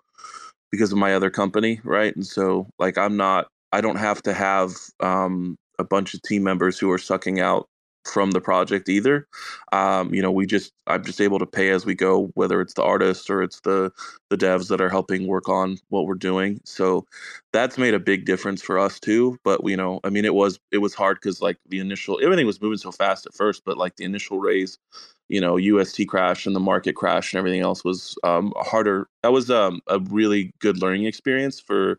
[0.72, 2.14] because of my other company, right?
[2.14, 6.44] And so like I'm not, I don't have to have um, a bunch of team
[6.44, 7.68] members who are sucking out
[8.04, 9.26] from the project either.
[9.72, 12.74] Um, you know, we just I'm just able to pay as we go, whether it's
[12.74, 13.90] the artists or it's the
[14.30, 16.60] the devs that are helping work on what we're doing.
[16.64, 17.06] So
[17.52, 19.38] that's made a big difference for us too.
[19.44, 22.46] But you know, I mean, it was it was hard because like the initial everything
[22.46, 24.78] was moving so fast at first, but like the initial raise,
[25.28, 29.08] you know, UST crash and the market crash and everything else was um, harder.
[29.22, 31.98] That was um, a really good learning experience for.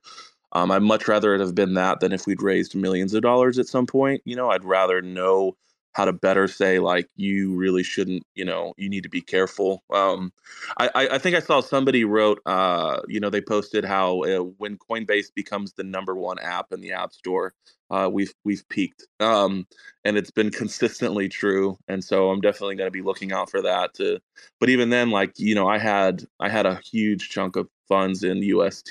[0.51, 3.59] Um, I'd much rather it have been that than if we'd raised millions of dollars
[3.59, 4.21] at some point.
[4.23, 5.57] You know, I'd rather know
[5.95, 9.81] how to better say like you really shouldn't you know you need to be careful.
[9.91, 10.33] Um,
[10.77, 14.77] I, I think i saw somebody wrote uh, you know they posted how uh, when
[14.77, 17.53] coinbase becomes the number one app in the app store
[17.89, 19.07] uh, we've we've peaked.
[19.19, 19.67] Um,
[20.03, 23.61] and it's been consistently true and so i'm definitely going to be looking out for
[23.61, 24.19] that to
[24.59, 28.23] but even then like you know i had i had a huge chunk of funds
[28.23, 28.89] in ust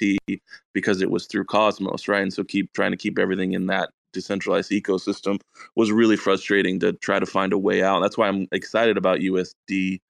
[0.72, 2.22] because it was through cosmos right?
[2.22, 5.40] And so keep trying to keep everything in that decentralized ecosystem
[5.76, 8.00] was really frustrating to try to find a way out.
[8.00, 10.00] That's why I'm excited about USD,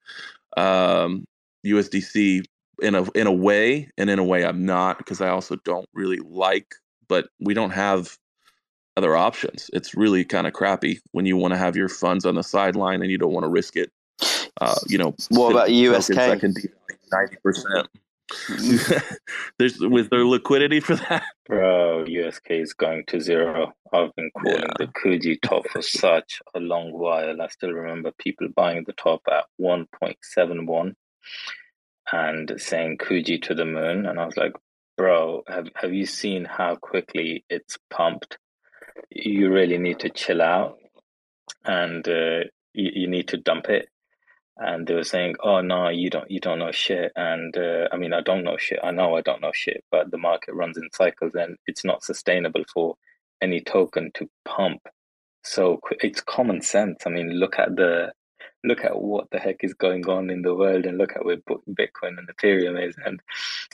[0.56, 1.24] um,
[1.66, 2.44] USDC
[2.82, 5.88] in a in a way, and in a way I'm not because I also don't
[5.94, 6.74] really like.
[7.08, 8.16] But we don't have
[8.96, 9.70] other options.
[9.72, 13.02] It's really kind of crappy when you want to have your funds on the sideline
[13.02, 13.90] and you don't want to risk it.
[14.60, 16.14] Uh, you know, what about USK?
[16.14, 17.88] Ninety percent.
[19.58, 21.24] There's with their liquidity for that.
[21.46, 23.72] Bro, USK is going to zero.
[23.92, 24.74] I've been calling yeah.
[24.78, 27.40] the Kuji top for such a long while.
[27.40, 30.94] I still remember people buying the top at 1.71
[32.12, 34.06] and saying Kuji to the moon.
[34.06, 34.52] And I was like,
[34.96, 38.38] bro, have, have you seen how quickly it's pumped?
[39.10, 40.78] You really need to chill out
[41.64, 43.88] and uh, you, you need to dump it
[44.56, 47.96] and they were saying, "Oh no, you don't, you don't know shit." And uh, I
[47.96, 48.78] mean, I don't know shit.
[48.82, 52.04] I know I don't know shit, but the market runs in cycles, and it's not
[52.04, 52.96] sustainable for
[53.42, 54.82] any token to pump.
[55.42, 57.02] So it's common sense.
[57.06, 58.12] I mean, look at the
[58.64, 61.38] look at what the heck is going on in the world, and look at where
[61.38, 62.94] Bitcoin and Ethereum is.
[63.04, 63.20] And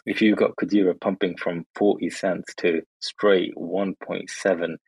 [0.06, 4.78] if you've got Kujira pumping from forty cents to straight one point seven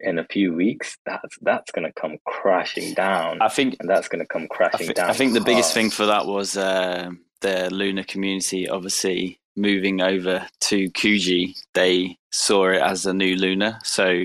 [0.00, 3.40] in a few weeks, that's that's going to come crashing down.
[3.40, 5.10] I think, and that's going to come crashing I th- down.
[5.10, 10.46] I think the biggest thing for that was uh, the Luna community, obviously moving over
[10.60, 11.56] to Kuji.
[11.74, 13.80] They saw it as a new Luna.
[13.84, 14.24] So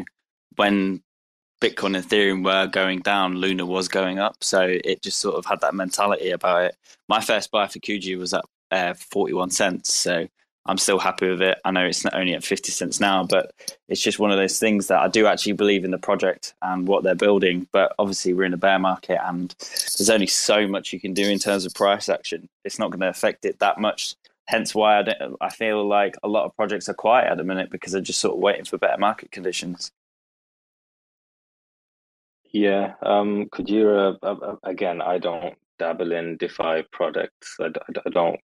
[0.56, 1.02] when
[1.62, 4.44] Bitcoin and Ethereum were going down, Luna was going up.
[4.44, 6.76] So it just sort of had that mentality about it.
[7.08, 9.94] My first buy for Kuji was at uh, 41 cents.
[9.94, 10.28] So
[10.68, 11.60] I'm still happy with it.
[11.64, 13.54] I know it's not only at 50 cents now, but
[13.88, 16.88] it's just one of those things that I do actually believe in the project and
[16.88, 17.68] what they're building.
[17.72, 21.30] But obviously, we're in a bear market and there's only so much you can do
[21.30, 22.50] in terms of price action.
[22.64, 24.16] It's not going to affect it that much.
[24.48, 27.70] Hence why I, I feel like a lot of projects are quiet at the minute
[27.70, 29.92] because they're just sort of waiting for better market conditions.
[32.52, 37.58] Yeah, um, Kujira, uh, uh, again, I don't dabble in DeFi products.
[37.60, 37.66] I,
[38.06, 38.40] I don't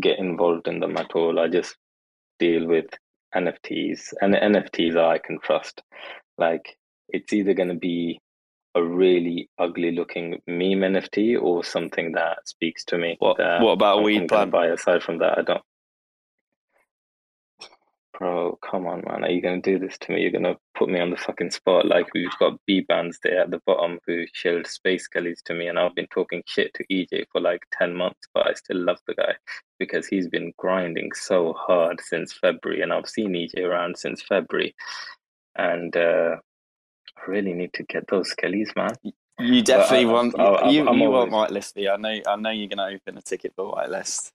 [0.00, 1.38] get involved in them at all.
[1.38, 1.76] I just
[2.38, 2.86] deal with
[3.34, 5.82] NFTs, and NFTs I can trust.
[6.38, 6.76] Like
[7.08, 8.20] it's either going to be
[8.74, 13.16] a really ugly looking meme NFT or something that speaks to me.
[13.18, 14.50] What, what about weed plant?
[14.50, 15.62] Buy aside from that, I don't.
[18.18, 19.24] Bro, come on, man.
[19.24, 20.22] Are you going to do this to me?
[20.22, 21.86] You're going to put me on the fucking spot.
[21.86, 25.68] Like, we've got B bands there at the bottom who shilled space gullies to me,
[25.68, 28.98] and I've been talking shit to EJ for like 10 months, but I still love
[29.06, 29.34] the guy
[29.78, 34.74] because he's been grinding so hard since February, and I've seen EJ around since February.
[35.56, 36.36] And uh,
[37.18, 38.94] I really need to get those skellies, man.
[39.38, 41.30] You definitely want i you, I'm you always...
[41.30, 41.76] want whitelist.
[41.76, 44.32] I know I know you're going to open a ticket for whitelist.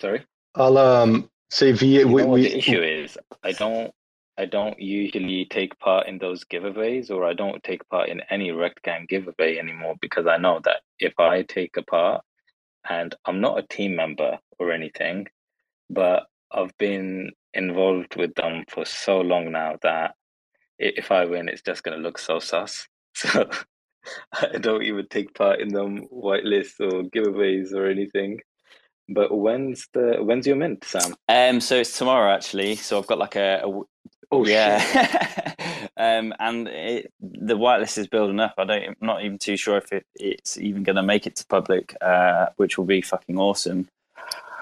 [0.00, 0.24] Sorry.
[0.54, 1.98] I'll um Say V.
[1.98, 3.92] You we, we, the issue is I don't
[4.38, 8.48] I don't usually take part in those giveaways, or I don't take part in any
[8.48, 12.24] Rektgang giveaway anymore because I know that if I take a part,
[12.88, 15.26] and I'm not a team member or anything,
[15.90, 20.14] but I've been involved with them for so long now that
[20.78, 22.88] if I win, it's just going to look so sus.
[23.14, 23.50] So
[24.32, 28.40] I don't even take part in them whitelists or giveaways or anything.
[29.12, 31.14] But when's the when's your mint, Sam?
[31.28, 32.76] Um, so it's tomorrow actually.
[32.76, 33.82] So I've got like a, a
[34.32, 35.52] Oh yeah,
[35.98, 38.54] um, and it, the whitelist is building up.
[38.56, 41.36] I don't, I'm not even too sure if it, it's even going to make it
[41.36, 43.88] to public, uh, which will be fucking awesome.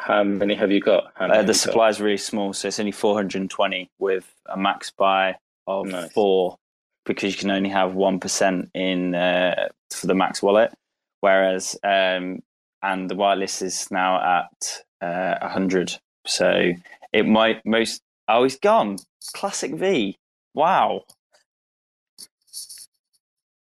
[0.01, 1.12] How many have you got?
[1.20, 5.36] Many Uh, the supply is really small, so it's only 420 with a max buy
[5.68, 6.12] of Nice.
[6.12, 6.57] four
[7.05, 10.72] because you can only have one percent in uh, for the max wallet,
[11.20, 12.40] whereas um,
[12.83, 15.99] and the whitelist is now at uh, 100.
[16.26, 16.72] So
[17.12, 18.03] it might most.
[18.28, 18.99] Oh, he's gone.
[19.35, 20.18] Classic V.
[20.55, 21.03] Wow.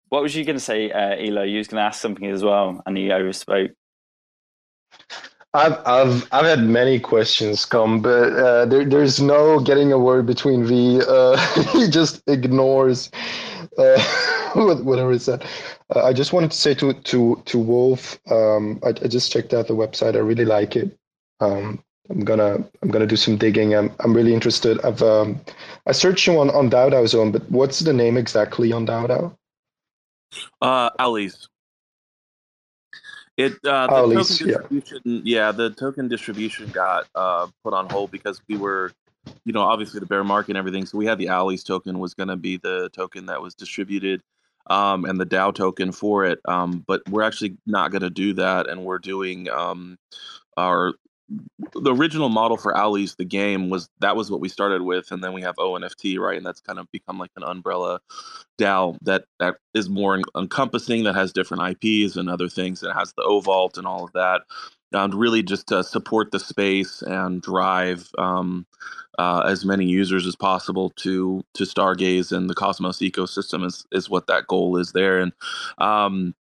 [0.09, 1.43] What was you going to say, uh, Elo?
[1.43, 3.71] You was going to ask something as well, and you overspoke.
[5.53, 10.27] I've I've I've had many questions come, but uh, there there's no getting a word
[10.27, 11.01] between V.
[11.07, 11.37] Uh,
[11.73, 13.11] he just ignores
[13.79, 14.01] uh,
[14.55, 15.45] whatever he said.
[15.95, 18.19] Uh, I just wanted to say to to to Wolf.
[18.31, 20.15] Um, I, I just checked out the website.
[20.17, 20.97] I really like it.
[21.41, 23.75] Um, I'm gonna I'm gonna do some digging.
[23.75, 24.85] I'm I'm really interested.
[24.85, 25.41] I've um,
[25.87, 26.71] I searched you on on
[27.07, 29.37] Zone, but what's the name exactly on DAO?
[30.61, 31.49] Uh, Owlies.
[33.37, 34.57] It uh, the token yeah.
[34.57, 35.53] distribution, yeah.
[35.53, 38.93] the token distribution got uh, put on hold because we were,
[39.45, 40.87] you know, obviously the bear market and everything.
[40.87, 44.23] So we had the Owlies token was going to be the token that was distributed,
[44.69, 46.41] um, and the DAO token for it.
[46.47, 49.99] Um, but we're actually not going to do that, and we're doing um,
[50.57, 50.95] our
[51.75, 55.23] the original model for Owlies, the game was that was what we started with, and
[55.23, 56.37] then we have ONFT, right?
[56.37, 58.01] And that's kind of become like an umbrella
[58.59, 63.13] DAO that that is more encompassing, that has different IPs and other things, that has
[63.17, 64.43] the O Vault and all of that,
[64.93, 68.67] and really just to support the space and drive um,
[69.19, 74.11] uh, as many users as possible to to Stargaze and the Cosmos ecosystem is is
[74.11, 75.33] what that goal is there, and
[75.79, 76.35] um,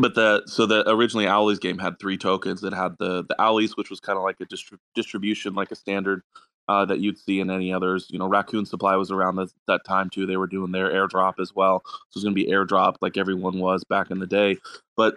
[0.00, 2.62] but the so the originally Owlies game had three tokens.
[2.64, 5.76] It had the the Owlies, which was kind of like a distri- distribution, like a
[5.76, 6.22] standard
[6.68, 8.06] uh, that you'd see in any others.
[8.10, 10.26] You know, Raccoon Supply was around that that time too.
[10.26, 13.16] They were doing their airdrop as well, so it was going to be airdrop like
[13.16, 14.58] everyone was back in the day.
[14.96, 15.16] But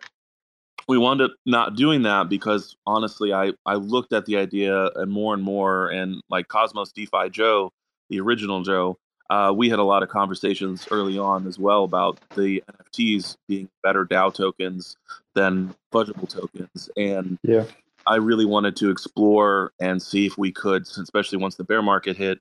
[0.90, 5.12] we wound up not doing that because honestly, I I looked at the idea and
[5.12, 7.72] more and more, and like Cosmos DeFi Joe,
[8.10, 8.98] the original Joe,
[9.30, 13.70] uh, we had a lot of conversations early on as well about the NFTs being
[13.84, 14.98] better DAO tokens
[15.36, 17.66] than fungible tokens, and Yeah.
[18.08, 22.18] I really wanted to explore and see if we could, especially once the bear market
[22.18, 22.40] hit,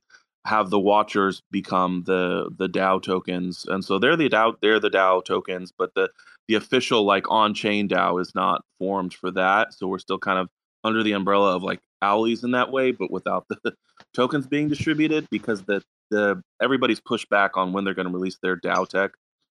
[0.49, 4.89] have the watchers become the the DAO tokens, and so they're the DAO they're the
[4.89, 6.09] DAO tokens, but the
[6.47, 10.39] the official like on chain DAO is not formed for that, so we're still kind
[10.39, 10.49] of
[10.83, 13.75] under the umbrella of like owlies in that way, but without the
[14.15, 18.39] tokens being distributed because the the everybody's pushed back on when they're going to release
[18.41, 19.11] their DAO tech.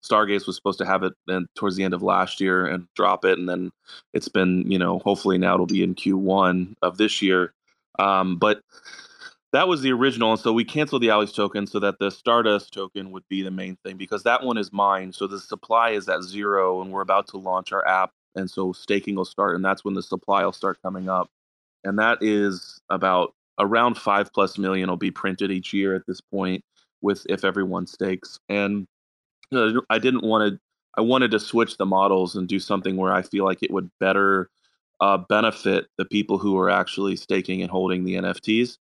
[0.03, 3.25] Stargaze was supposed to have it then towards the end of last year and drop
[3.25, 3.69] it, and then
[4.15, 7.53] it's been you know hopefully now it'll be in Q1 of this year.
[7.99, 8.61] Um, but
[9.51, 12.73] that was the original, and so we canceled the Owlies token so that the Stardust
[12.73, 15.11] token would be the main thing because that one is mine.
[15.11, 18.73] So the supply is at zero, and we're about to launch our app, and so
[18.73, 21.29] staking will start, and that's when the supply will start coming up,
[21.83, 26.21] and that is about around five plus million will be printed each year at this
[26.21, 26.63] point
[27.01, 28.87] with if everyone stakes and
[29.51, 30.59] you know, i didn't want to
[30.97, 33.89] i wanted to switch the models and do something where i feel like it would
[33.99, 34.49] better
[35.01, 38.77] uh, benefit the people who are actually staking and holding the nfts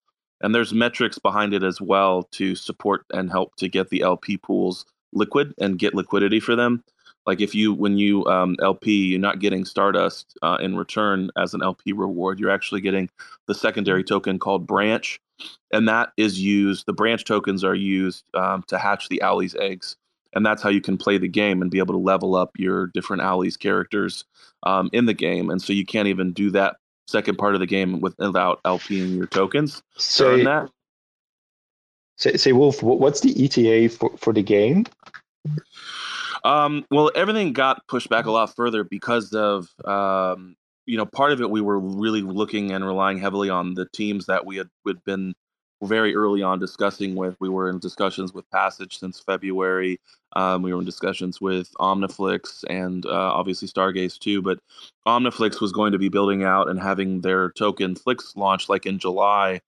[0.41, 4.37] and there's metrics behind it as well to support and help to get the lp
[4.37, 6.83] pools liquid and get liquidity for them.
[7.25, 11.53] Like if you when you um, lp you're not getting stardust uh, in return as
[11.53, 13.09] an lp reward you're actually getting
[13.47, 15.21] the secondary token called branch
[15.71, 19.95] and that is used the branch tokens are used um, to hatch the owlies eggs
[20.35, 22.87] and that's how you can play the game and be able to level up your
[22.87, 24.25] different owlies characters
[24.63, 26.75] um, in the game and so you can't even do that
[27.07, 30.69] second part of the game with, without lping your tokens So that
[32.17, 34.85] say, say, Wolf, what's the ETA for, for the game?
[36.43, 41.31] Um, well, everything got pushed back a lot further because of um, you know part
[41.31, 41.49] of it.
[41.49, 45.33] We were really looking and relying heavily on the teams that we had had been
[45.87, 47.35] very early on discussing with.
[47.39, 49.99] We were in discussions with Passage since February.
[50.35, 54.41] Um, we were in discussions with Omniflix and uh, obviously Stargaze too.
[54.41, 54.59] But
[55.07, 58.99] Omniflix was going to be building out and having their token Flix launch like in
[58.99, 59.61] July.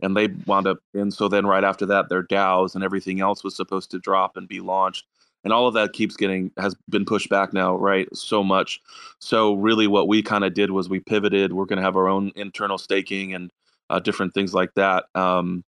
[0.00, 3.42] And they wound up, and so then right after that, their DAOs and everything else
[3.42, 5.06] was supposed to drop and be launched
[5.44, 8.80] and all of that keeps getting has been pushed back now right so much
[9.18, 12.08] so really what we kind of did was we pivoted we're going to have our
[12.08, 13.50] own internal staking and
[13.90, 15.64] uh, different things like that um,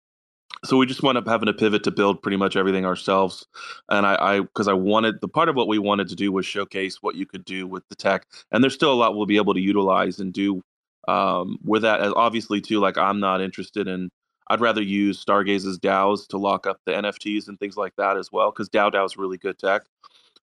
[0.63, 3.45] so we just wound up having to pivot to build pretty much everything ourselves
[3.89, 6.45] and i because I, I wanted the part of what we wanted to do was
[6.45, 9.37] showcase what you could do with the tech and there's still a lot we'll be
[9.37, 10.61] able to utilize and do
[11.07, 14.09] um, with that as obviously too like i'm not interested in
[14.47, 18.31] I'd rather use Stargaze's DAOs to lock up the NFTs and things like that as
[18.31, 19.83] well, because DAO DAO is really good tech.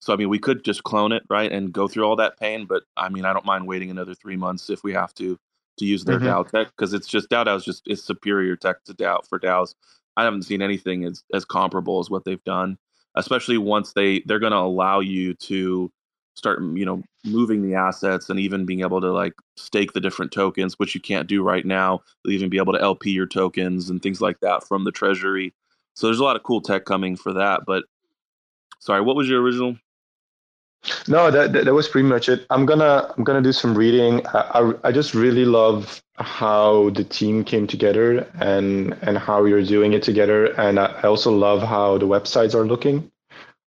[0.00, 2.66] So I mean, we could just clone it, right, and go through all that pain.
[2.66, 5.38] But I mean, I don't mind waiting another three months if we have to
[5.78, 6.24] to use their Mhm.
[6.26, 9.74] DAO tech because it's just DAO is just is superior tech to DAO for DAOs.
[10.16, 12.78] I haven't seen anything as as comparable as what they've done,
[13.14, 15.90] especially once they they're going to allow you to
[16.34, 20.32] start you know moving the assets and even being able to like stake the different
[20.32, 23.90] tokens which you can't do right now You'll even be able to lp your tokens
[23.90, 25.52] and things like that from the treasury
[25.94, 27.84] so there's a lot of cool tech coming for that but
[28.80, 29.76] sorry what was your original
[31.06, 32.44] No, that, that that was pretty much it.
[32.50, 34.26] I'm gonna I'm gonna do some reading.
[34.28, 39.62] I, I, I just really love how the team came together and and how you're
[39.64, 40.46] doing it together.
[40.60, 43.10] And I, I also love how the websites are looking.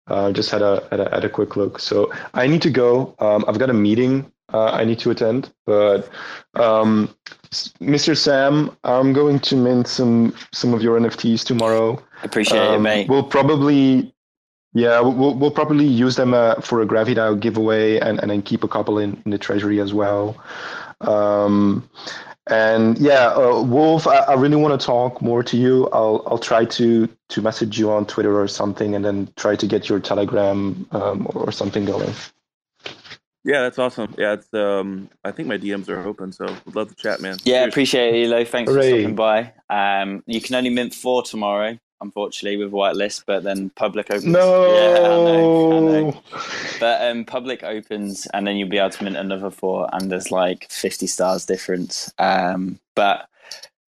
[0.07, 1.79] Uh, just had a, had a had a quick look.
[1.79, 3.15] So I need to go.
[3.21, 5.53] Um, I've got a meeting uh, I need to attend.
[5.67, 6.09] But
[6.55, 7.15] um,
[7.81, 8.17] Mr.
[8.17, 12.03] Sam, I'm going to mint some some of your NFTs tomorrow.
[12.23, 13.09] Appreciate it, Um, mate.
[13.09, 14.14] We'll probably,
[14.75, 18.65] yeah, we'll, we'll probably use them uh, for a GraviDAO giveaway and, and then keep
[18.65, 20.37] a couple in, in the treasury as well.
[21.01, 21.89] Um,
[22.49, 25.89] and yeah, uh, Wolf, I, I really want to talk more to you.
[25.93, 29.67] I'll I'll try to to message you on Twitter or something, and then try to
[29.67, 32.13] get your Telegram um, or something going.
[33.45, 34.15] Yeah, that's awesome.
[34.19, 37.39] Yeah, it's um I think my DMs are open, so would love to chat, man.
[37.45, 37.73] Yeah, Cheers.
[37.73, 38.45] appreciate it, Elo.
[38.45, 38.91] Thanks Hooray.
[38.91, 39.53] for stopping by.
[39.71, 44.27] Um, you can only mint four tomorrow, unfortunately, with whitelist, but then public opens.
[44.27, 44.67] No.
[44.75, 46.23] Yeah, I know, I know.
[46.79, 50.31] But um, public opens, and then you'll be able to mint another four, and there's
[50.31, 52.13] like 50 stars difference.
[52.19, 53.29] Um, but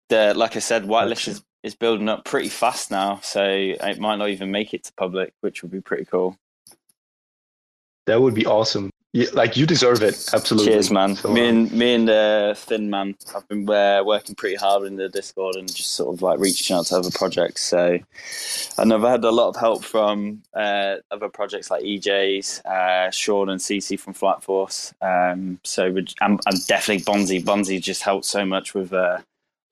[0.09, 4.17] the like I said, whitelist is, is building up pretty fast now, so it might
[4.17, 6.37] not even make it to public, which would be pretty cool.
[8.09, 8.89] That would be awesome.
[9.13, 10.31] Yeah, like you deserve it.
[10.33, 10.73] Absolutely.
[10.73, 11.15] Cheers, man.
[11.17, 14.85] So, me um, and me and uh, Thin Man, I've been uh, working pretty hard
[14.85, 17.63] in the Discord and just sort of like reaching out to other projects.
[17.65, 17.99] So,
[18.79, 23.51] and I've had a lot of help from uh, other projects like EJ's, uh, Sean
[23.51, 24.95] and CC from Flight Force.
[25.03, 25.85] Um, so,
[26.23, 27.45] and definitely Bonzi.
[27.45, 29.19] Bonzi just helped so much with uh,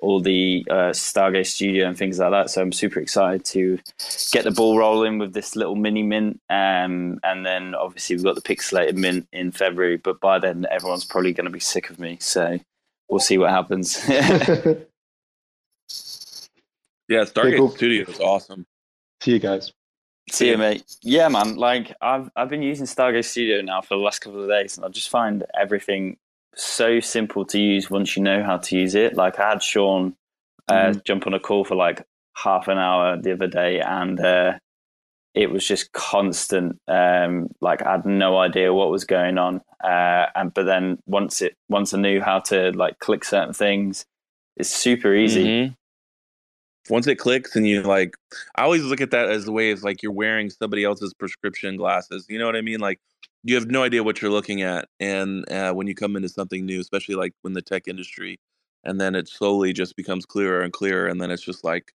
[0.00, 2.50] all the uh, Stargaze Studio and things like that.
[2.50, 3.78] So, I'm super excited to
[4.30, 6.40] get the ball rolling with this little mini mint.
[6.50, 11.04] Um, and then obviously we've got the pixelated mint in February, but by then everyone's
[11.04, 12.18] probably going to be sick of me.
[12.20, 12.58] So
[13.08, 14.04] we'll see what happens.
[17.08, 17.70] Yeah, Stargaze cool.
[17.70, 18.66] Studio is awesome.
[19.22, 19.72] See you guys.
[20.30, 20.84] see you, mate.
[21.02, 21.56] Yeah, man.
[21.56, 24.84] Like I've I've been using Stargaze Studio now for the last couple of days, and
[24.84, 26.16] I just find everything
[26.56, 29.14] so simple to use once you know how to use it.
[29.14, 30.16] Like I had Sean
[30.68, 32.02] uh, jump on a call for like
[32.34, 34.58] half an hour the other day, and uh,
[35.34, 36.80] it was just constant.
[36.88, 41.42] Um, like I had no idea what was going on, uh, and but then once
[41.42, 44.06] it once I knew how to like click certain things,
[44.56, 45.44] it's super easy.
[45.44, 45.76] Mhm.
[46.88, 48.16] Once it clicks and you like,
[48.56, 51.76] I always look at that as the way it's like you're wearing somebody else's prescription
[51.76, 52.26] glasses.
[52.28, 52.80] You know what I mean?
[52.80, 53.00] Like
[53.42, 56.66] you have no idea what you're looking at, and uh, when you come into something
[56.66, 58.40] new, especially like when the tech industry,
[58.84, 61.92] and then it slowly just becomes clearer and clearer, and then it's just like,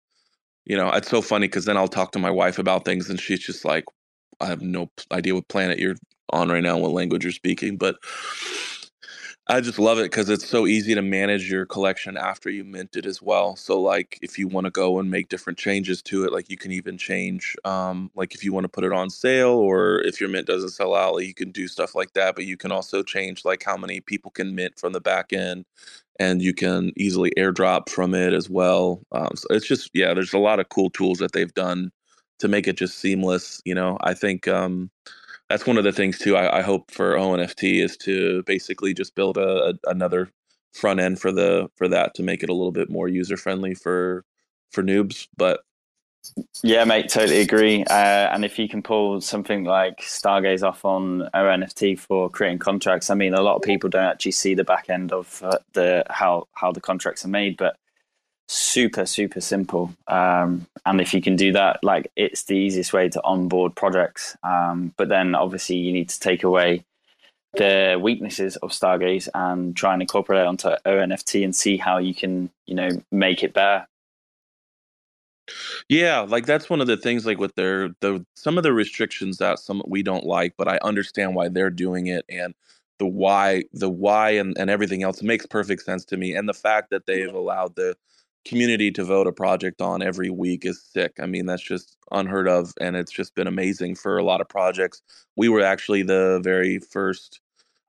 [0.65, 3.19] you know, it's so funny because then I'll talk to my wife about things, and
[3.19, 3.85] she's just like,
[4.39, 5.95] I have no idea what planet you're
[6.31, 7.97] on right now, what language you're speaking, but
[9.49, 12.95] I just love it because it's so easy to manage your collection after you mint
[12.95, 13.55] it as well.
[13.55, 16.57] So like if you want to go and make different changes to it, like you
[16.57, 20.21] can even change um like if you want to put it on sale or if
[20.21, 22.35] your mint doesn't sell out, like, you can do stuff like that.
[22.35, 25.65] But you can also change like how many people can mint from the back end
[26.19, 29.01] and you can easily airdrop from it as well.
[29.13, 31.91] Um, so it's just yeah, there's a lot of cool tools that they've done
[32.39, 33.61] to make it just seamless.
[33.65, 34.91] You know, I think um
[35.49, 36.35] that's one of the things too.
[36.35, 40.29] I, I hope for ONFT is to basically just build a, a another
[40.73, 43.73] front end for the for that to make it a little bit more user friendly
[43.73, 44.23] for
[44.71, 45.27] for noobs.
[45.37, 45.61] But
[46.61, 47.83] Yeah, mate, totally agree.
[47.85, 53.09] Uh, and if you can pull something like Stargaze off on ONFT for creating contracts,
[53.09, 56.03] I mean, a lot of people don't actually see the back end of uh, the
[56.09, 57.77] how how the contracts are made, but
[58.49, 59.93] super super simple.
[60.07, 64.35] Um, and if you can do that, like it's the easiest way to onboard projects.
[64.43, 66.83] Um, but then obviously you need to take away
[67.53, 72.13] the weaknesses of Stargaze and try and incorporate it onto ONFT and see how you
[72.15, 73.87] can you know make it better.
[75.89, 79.37] yeah, like that's one of the things like with their the some of the restrictions
[79.37, 82.55] that some we don't like, but I understand why they're doing it and
[82.99, 86.35] the why the why and, and everything else makes perfect sense to me.
[86.35, 87.95] And the fact that they've allowed the
[88.45, 91.13] community to vote a project on every week is sick.
[91.19, 94.49] I mean, that's just unheard of, and it's just been amazing for a lot of
[94.49, 95.01] projects.
[95.35, 97.41] We were actually the very first,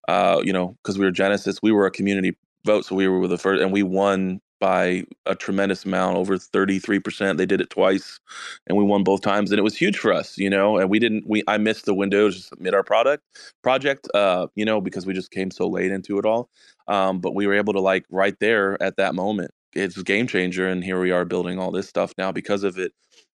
[0.08, 3.26] uh, you know, because we were Genesis, we were a community vote, so we were
[3.28, 7.38] the first, and we won by a tremendous amount, over 33%.
[7.38, 8.20] They did it twice
[8.66, 9.50] and we won both times.
[9.50, 11.94] And it was huge for us, you know, and we didn't, we, I missed the
[11.94, 13.24] window to submit our product
[13.62, 16.50] project, uh, you know, because we just came so late into it all.
[16.86, 20.26] Um, but we were able to like right there at that moment, it's a game
[20.26, 20.68] changer.
[20.68, 22.92] And here we are building all this stuff now because of it.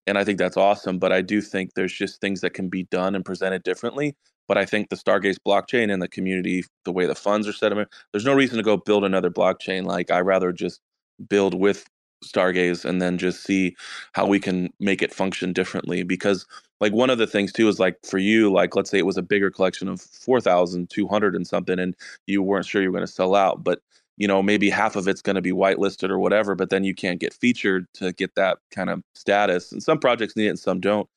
[0.07, 0.99] And I think that's awesome.
[0.99, 4.15] But I do think there's just things that can be done and presented differently
[4.51, 7.71] but I think the Stargaze blockchain and the community, the way the funds are set
[7.71, 9.85] up, there's no reason to go build another blockchain.
[9.85, 10.81] Like I rather just
[11.29, 11.87] build with
[12.25, 13.77] Stargaze and then just see
[14.11, 16.03] how we can make it function differently.
[16.03, 16.45] Because
[16.81, 19.15] like one of the things too is like for you, like let's say it was
[19.15, 21.95] a bigger collection of four thousand two hundred and something, and
[22.27, 23.79] you weren't sure you were going to sell out, but
[24.17, 26.93] you know maybe half of it's going to be whitelisted or whatever, but then you
[26.95, 29.71] can't get featured to get that kind of status.
[29.71, 31.09] And some projects need it and some don't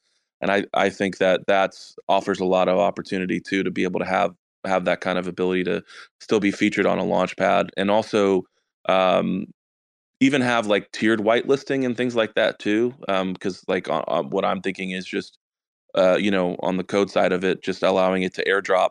[0.45, 1.75] and I I think that that
[2.09, 4.35] offers a lot of opportunity too to be able to have
[4.67, 5.83] have that kind of ability to
[6.21, 8.43] still be featured on a launch pad and also
[8.89, 9.47] um,
[10.21, 14.23] even have like tiered whitelisting and things like that too because um, like uh, uh,
[14.23, 15.39] what i'm thinking is just
[15.95, 18.91] uh, you know on the code side of it just allowing it to airdrop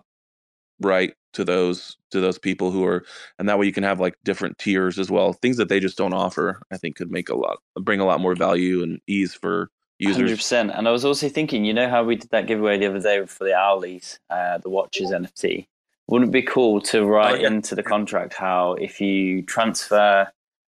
[0.80, 3.04] right to those to those people who are
[3.40, 5.98] and that way you can have like different tiers as well things that they just
[5.98, 9.34] don't offer i think could make a lot bring a lot more value and ease
[9.34, 9.70] for
[10.04, 10.40] users.
[10.40, 10.78] 100%.
[10.78, 13.26] And I was also thinking, you know how we did that giveaway the other day
[13.26, 15.68] for the Owlies, uh, the watches NFT?
[16.08, 17.48] Wouldn't it be cool to write oh, yeah.
[17.48, 20.28] into the contract how if you transfer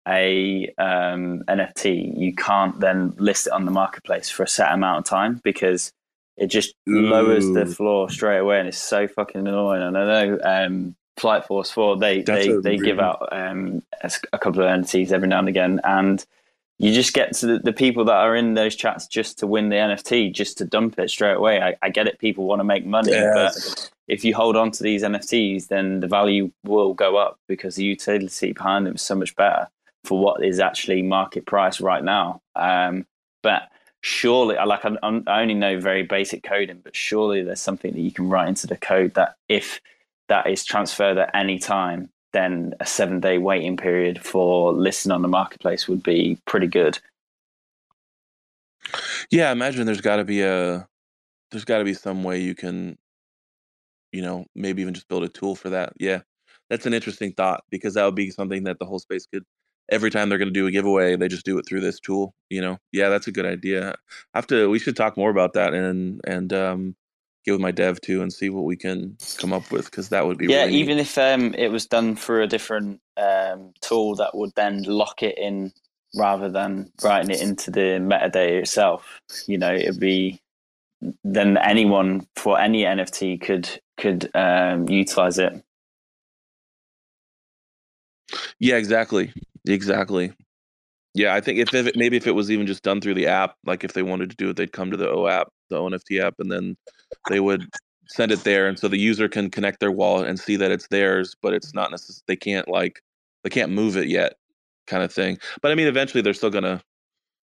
[0.08, 5.00] a um, NFT, you can't then list it on the marketplace for a set amount
[5.00, 5.92] of time because
[6.38, 7.10] it just Ooh.
[7.10, 9.82] lowers the floor straight away, and it's so fucking annoying.
[9.82, 13.82] And I know um, Flight Force Four they That's they, they give out um,
[14.32, 16.24] a couple of NFTs every now and again, and
[16.80, 19.70] you just get to the, the, people that are in those chats just to win
[19.70, 21.60] the NFT, just to dump it straight away.
[21.60, 24.84] I, I get it; people want to make money, but if you hold on to
[24.84, 29.16] these NFTs, then the value will go up because the utility behind them is so
[29.16, 29.68] much better
[30.04, 32.42] for what is actually market price right now.
[32.56, 33.06] Um,
[33.42, 33.64] but
[34.02, 38.12] surely, like I, I only know very basic coding, but surely there's something that you
[38.12, 39.80] can write into the code that if
[40.28, 45.22] that is transferred at any time then a seven day waiting period for listing on
[45.22, 47.00] the marketplace would be pretty good.
[49.32, 50.88] Yeah, I imagine there's got to be a
[51.52, 52.98] there's got to be some way you can,
[54.12, 55.94] you know, maybe even just build a tool for that.
[56.00, 56.22] Yeah,
[56.70, 59.44] that's an interesting thought because that would be something that the whole space could.
[59.90, 62.34] Every time they're going to do a giveaway, they just do it through this tool.
[62.50, 63.96] You know, yeah, that's a good idea.
[64.34, 64.70] I have to.
[64.70, 66.96] We should talk more about that and and um,
[67.48, 70.28] get with my dev too and see what we can come up with because that
[70.28, 74.16] would be yeah really even if um, it was done through a different um, tool
[74.16, 75.72] that would then lock it in
[76.16, 80.42] rather than writing it into the metadata itself you know it'd be
[81.24, 85.64] then anyone for any nft could could um, utilize it
[88.60, 89.32] yeah exactly
[89.68, 90.32] exactly
[91.14, 93.28] yeah i think if, if it, maybe if it was even just done through the
[93.28, 95.78] app like if they wanted to do it they'd come to the o app the
[95.78, 96.78] ONFT app, and then
[97.30, 97.68] they would
[98.08, 100.88] send it there, and so the user can connect their wallet and see that it's
[100.88, 103.02] theirs, but it's not necessarily they can't like
[103.44, 104.34] they can't move it yet,
[104.88, 105.38] kind of thing.
[105.62, 106.82] But I mean, eventually they're still gonna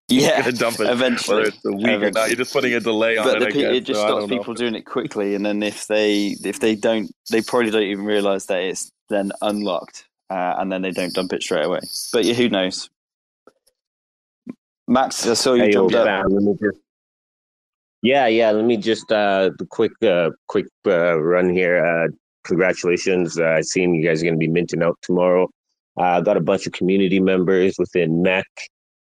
[0.09, 0.89] yeah gonna dump it.
[0.89, 2.09] Eventually, whether it's a week eventually.
[2.09, 3.53] or not, you're just putting a delay on but it.
[3.53, 6.75] The, it just so stops people doing it quickly, and then if they if they
[6.75, 11.15] don't, they probably don't even realize that it's then unlocked, uh, and then they don't
[11.15, 11.81] dump it straight away.
[12.13, 12.91] But yeah, who knows?
[14.89, 16.27] Max, I saw you hey, jumped up.
[18.03, 18.51] Yeah, yeah.
[18.51, 21.85] Let me just uh, quick, uh, quick uh, run here.
[21.85, 22.09] Uh,
[22.43, 23.39] congratulations!
[23.39, 25.49] Uh, I seen you guys are going to be minting out tomorrow.
[25.97, 28.43] I uh, got a bunch of community members within MEC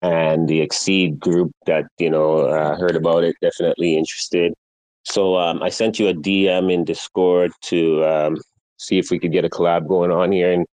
[0.02, 3.36] and the Exceed group that you know uh, heard about it.
[3.42, 4.54] Definitely interested.
[5.04, 8.38] So um, I sent you a DM in Discord to um,
[8.78, 10.66] see if we could get a collab going on here and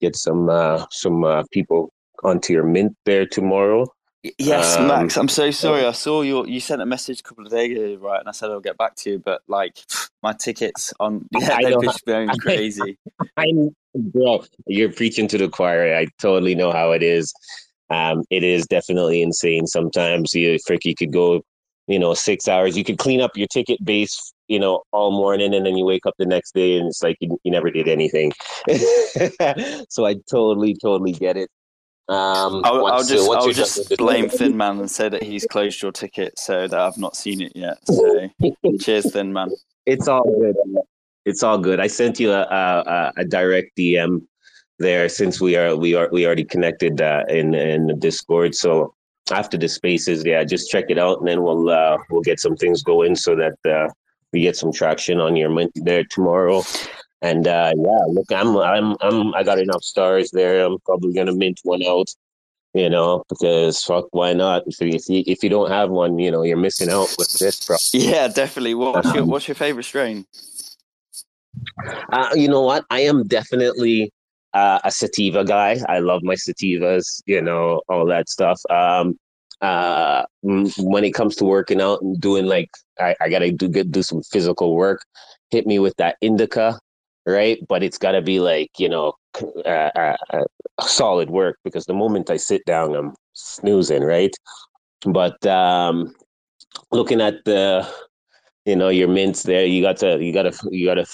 [0.00, 1.92] get some uh, some uh, people
[2.22, 3.86] onto your mint there tomorrow.
[4.38, 5.16] Yes, um, Max.
[5.16, 5.84] I'm so sorry.
[5.84, 8.18] I saw your you sent a message a couple of days ago, right?
[8.18, 9.78] And I said I'll get back to you, but like
[10.22, 12.98] my tickets on yeah, they've just going crazy.
[13.36, 13.52] I,
[13.94, 15.94] bro, you're preaching to the choir.
[15.94, 17.32] I totally know how it is.
[17.90, 19.66] Um, it is definitely insane.
[19.66, 21.42] Sometimes you frick you could go,
[21.86, 22.76] you know, six hours.
[22.76, 26.06] You could clean up your ticket base, you know, all morning, and then you wake
[26.06, 28.32] up the next day and it's like you, you never did anything.
[29.88, 31.50] so I totally, totally get it.
[32.08, 35.90] Um, I'll, I'll, just, I'll just blame Thin Man and say that he's closed your
[35.90, 37.78] ticket so that I've not seen it yet.
[37.86, 38.30] So
[38.80, 39.50] cheers, Thin Man.
[39.86, 40.56] It's all good.
[41.24, 41.80] It's all good.
[41.80, 44.22] I sent you a, a, a direct DM
[44.78, 48.54] there since we are we are we already connected uh, in in the Discord.
[48.54, 48.94] So
[49.32, 52.56] after the spaces, yeah, just check it out, and then we'll uh, we'll get some
[52.56, 53.88] things going so that uh,
[54.32, 56.62] we get some traction on your mint there tomorrow.
[57.22, 60.64] And uh, yeah, look, I'm I'm I'm I got enough stars there.
[60.64, 62.10] I'm probably gonna mint one out
[62.76, 64.64] You know, because fuck, why not?
[64.66, 67.78] If you, if you don't have one, you know, you're missing out with this, bro.
[67.94, 68.74] Yeah, definitely.
[68.74, 70.26] What's your What's your favorite strain?
[72.12, 72.84] Uh, you know what?
[72.90, 74.12] I am definitely
[74.52, 75.78] uh, a sativa guy.
[75.88, 78.60] I love my sativas, you know, all that stuff.
[78.68, 79.18] Um,
[79.60, 82.70] uh, when it comes to working out and doing like,
[83.00, 85.02] I, I gotta do get do some physical work.
[85.50, 86.78] Hit me with that indica,
[87.26, 87.58] right?
[87.68, 89.14] But it's gotta be like you know,
[89.64, 90.44] uh, uh, uh,
[90.82, 94.34] solid work because the moment I sit down, I'm snoozing, right?
[95.04, 96.14] But um,
[96.90, 97.88] looking at the
[98.64, 101.06] you know your mints there you got to you got a you got a,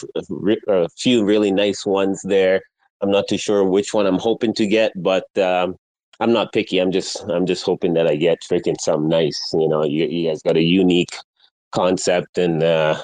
[0.69, 2.61] a, few really nice ones there
[3.01, 5.77] i'm not too sure which one i'm hoping to get but um,
[6.23, 6.79] i'm not picky.
[6.79, 9.41] I'm just i'm just hoping that i get freaking some nice.
[9.53, 11.17] You know you, you guys got a unique
[11.73, 13.03] concept and uh,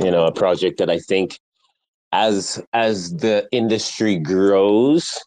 [0.00, 1.38] you know a project that i think
[2.12, 5.22] as as the industry grows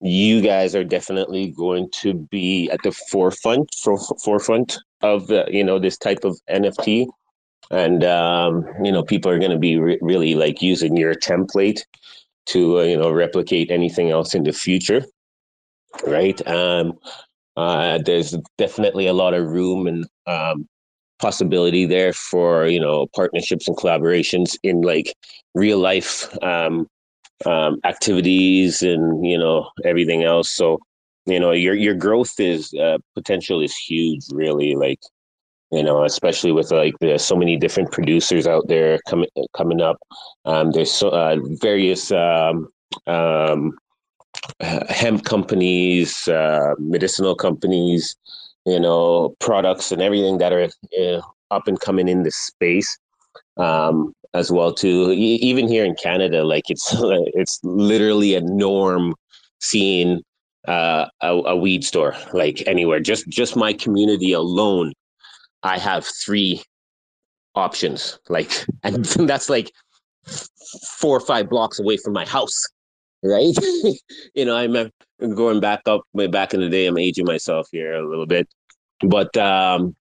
[0.00, 5.64] you guys are definitely going to be at the forefront for, forefront of uh, you
[5.64, 7.06] know this type of nft
[7.70, 11.80] and um, you know people are going to be re- really like using your template
[12.46, 15.02] to uh, you know replicate anything else in the future
[16.06, 16.92] right um,
[17.56, 20.66] uh, there's definitely a lot of room and um,
[21.20, 25.14] possibility there for you know partnerships and collaborations in like
[25.54, 26.86] real life um,
[27.46, 30.78] um, activities and you know everything else so
[31.26, 34.98] you know your your growth is uh, potential is huge really like
[35.72, 39.96] you know, especially with like there's so many different producers out there coming coming up.
[40.44, 42.68] Um, there's so uh, various um,
[43.06, 43.72] um,
[44.60, 48.16] hemp companies, uh, medicinal companies,
[48.66, 50.68] you know, products and everything that are
[51.00, 51.20] uh,
[51.50, 52.98] up and coming in this space.
[53.56, 56.90] Um, as well too, even here in Canada, like it's
[57.34, 59.14] it's literally a norm
[59.60, 60.22] seeing
[60.66, 62.98] uh, a, a weed store like anywhere.
[62.98, 64.94] Just just my community alone
[65.62, 66.62] I have three
[67.54, 68.18] options.
[68.28, 69.72] Like, and that's like
[70.98, 72.60] four or five blocks away from my house,
[73.22, 73.54] right?
[74.34, 76.86] you know, I'm going back up way back in the day.
[76.86, 78.48] I'm aging myself here a little bit,
[79.00, 79.94] but um,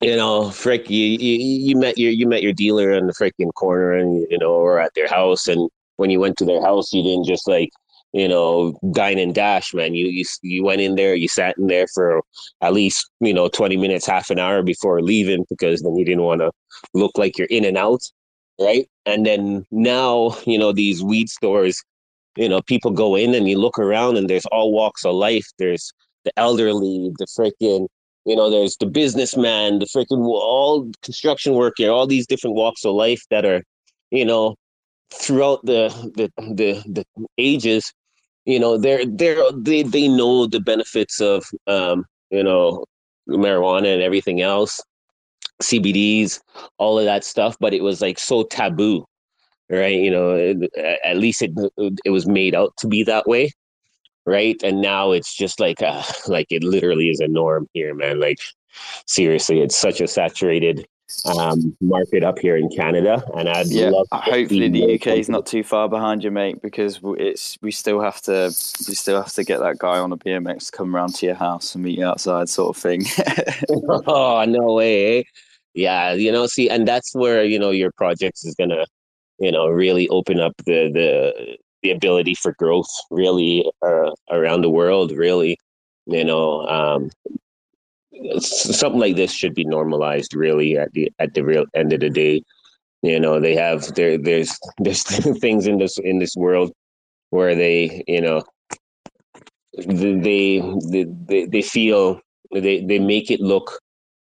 [0.00, 1.38] you know, frick, you, you
[1.68, 4.78] you met your you met your dealer in the freaking corner, and you know, or
[4.78, 7.70] at their house, and when you went to their house, you didn't just like
[8.12, 9.94] you know, dine and dash, man.
[9.94, 12.22] You, you you went in there, you sat in there for
[12.62, 16.24] at least you know twenty minutes, half an hour before leaving because then you didn't
[16.24, 16.50] want to
[16.94, 18.00] look like you're in and out,
[18.60, 18.88] right?
[19.04, 21.82] And then now, you know, these weed stores,
[22.38, 25.46] you know, people go in and you look around and there's all walks of life.
[25.58, 25.92] There's
[26.24, 27.88] the elderly, the freaking,
[28.24, 32.94] you know, there's the businessman, the freaking all construction worker, all these different walks of
[32.94, 33.62] life that are,
[34.12, 34.54] you know,
[35.12, 37.04] throughout the the the, the
[37.38, 37.92] ages
[38.44, 42.84] you know they're they're they, they know the benefits of um you know
[43.26, 44.82] marijuana and everything else
[45.62, 46.40] cbds
[46.76, 49.02] all of that stuff but it was like so taboo
[49.70, 50.36] right you know
[51.04, 51.52] at least it
[52.04, 53.50] it was made out to be that way
[54.26, 58.20] right and now it's just like uh like it literally is a norm here man
[58.20, 58.38] like
[59.06, 60.86] seriously it's such a saturated
[61.24, 64.06] um, market up here in Canada, and I'd yeah, love.
[64.12, 68.20] hopefully, the UK is not too far behind you, mate, because it's we still have
[68.22, 68.52] to
[68.86, 71.34] we still have to get that guy on a BMX to come around to your
[71.34, 73.04] house and meet you outside, sort of thing.
[74.06, 75.20] oh no way!
[75.20, 75.22] Eh?
[75.74, 78.84] Yeah, you know, see, and that's where you know your projects is gonna,
[79.38, 84.70] you know, really open up the the the ability for growth, really uh, around the
[84.70, 85.58] world, really.
[86.06, 87.10] You know, um,
[88.40, 92.10] something like this should be normalized really at the at the real end of the
[92.10, 92.42] day
[93.02, 95.02] you know they have there there's there's
[95.38, 96.72] things in this in this world
[97.30, 98.42] where they you know
[99.86, 100.60] they
[100.90, 102.20] they they feel
[102.52, 103.80] they they make it look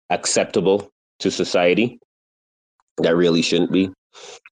[0.10, 0.90] acceptable
[1.20, 2.00] to society
[2.98, 3.90] that really shouldn't be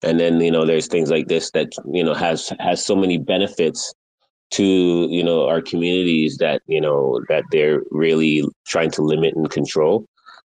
[0.03, 3.17] and then you know there's things like this that you know has has so many
[3.17, 3.93] benefits
[4.51, 9.49] to you know our communities that you know that they're really trying to limit and
[9.49, 10.05] control.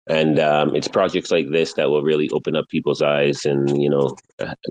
[0.07, 3.89] And um, it's projects like this that will really open up people's eyes and you
[3.89, 4.15] know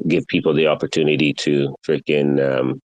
[0.07, 2.79] give people the opportunity to freaking um,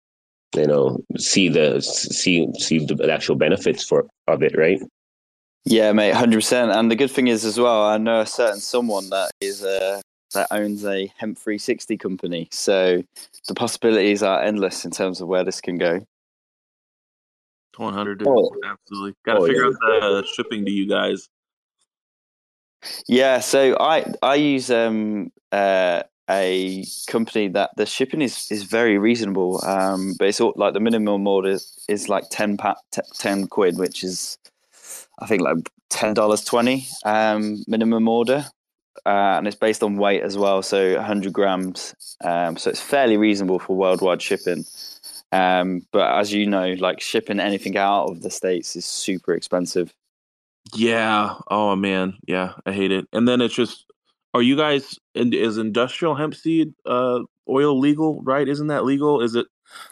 [0.56, 4.80] you know see the see see the actual benefits for of it right?
[5.64, 9.10] Yeah mate 100% and the good thing is as well i know a certain someone
[9.10, 10.00] that is uh
[10.34, 13.02] that owns a hemp 360 company so
[13.46, 16.04] the possibilities are endless in terms of where this can go
[17.76, 18.50] 100 oh.
[18.66, 19.68] absolutely got to oh, figure yeah.
[19.68, 21.28] out the shipping to you guys
[23.06, 28.98] yeah so i i use um uh a company that the shipping is, is very
[28.98, 29.64] reasonable.
[29.64, 33.46] Um, but it's all, like the minimum order is, is like 10, pa- t- 10
[33.46, 34.38] quid, which is,
[35.20, 35.56] I think, like
[35.90, 38.44] $10.20 um, minimum order.
[39.06, 41.94] Uh, and it's based on weight as well, so 100 grams.
[42.24, 44.64] Um, so it's fairly reasonable for worldwide shipping.
[45.32, 49.92] Um, but as you know, like shipping anything out of the states is super expensive.
[50.74, 51.34] Yeah.
[51.50, 52.18] Oh man.
[52.26, 52.52] Yeah.
[52.66, 53.06] I hate it.
[53.12, 53.84] And then it's just,
[54.34, 58.22] are you guys in, is industrial hemp seed uh, oil legal?
[58.22, 58.48] Right?
[58.48, 59.20] Isn't that legal?
[59.20, 59.46] Is it?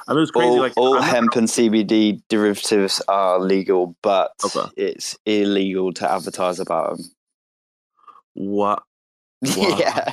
[0.09, 0.49] I mean, it's crazy.
[0.49, 4.67] all, like all hemp and CBD derivatives are legal, but Okay.
[4.77, 7.07] it's illegal to advertise about them.
[8.33, 8.83] what?
[9.57, 9.77] Wow.
[9.79, 10.13] yeah.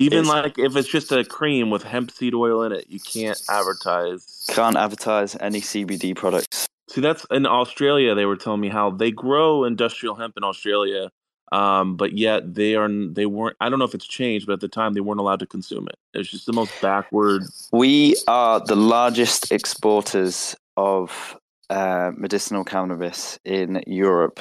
[0.00, 2.98] Even It's- like if it's just a cream with hemp seed oil in it, you
[3.00, 4.44] can't advertise.
[4.48, 6.66] Can't advertise any CBD products.
[6.90, 8.14] See, that's in Australia.
[8.14, 11.10] They were telling me how they grow industrial hemp in Australia,
[11.52, 13.56] um, but yet they are they weren't.
[13.60, 15.86] I don't know if it's changed, but at the time they weren't allowed to consume
[15.88, 15.96] it.
[16.12, 17.44] It's just the most backward.
[17.72, 21.38] We are the largest exporters of
[21.70, 24.40] uh, medicinal cannabis in Europe,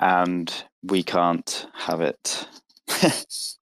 [0.00, 0.52] and
[0.84, 2.46] we can't have it.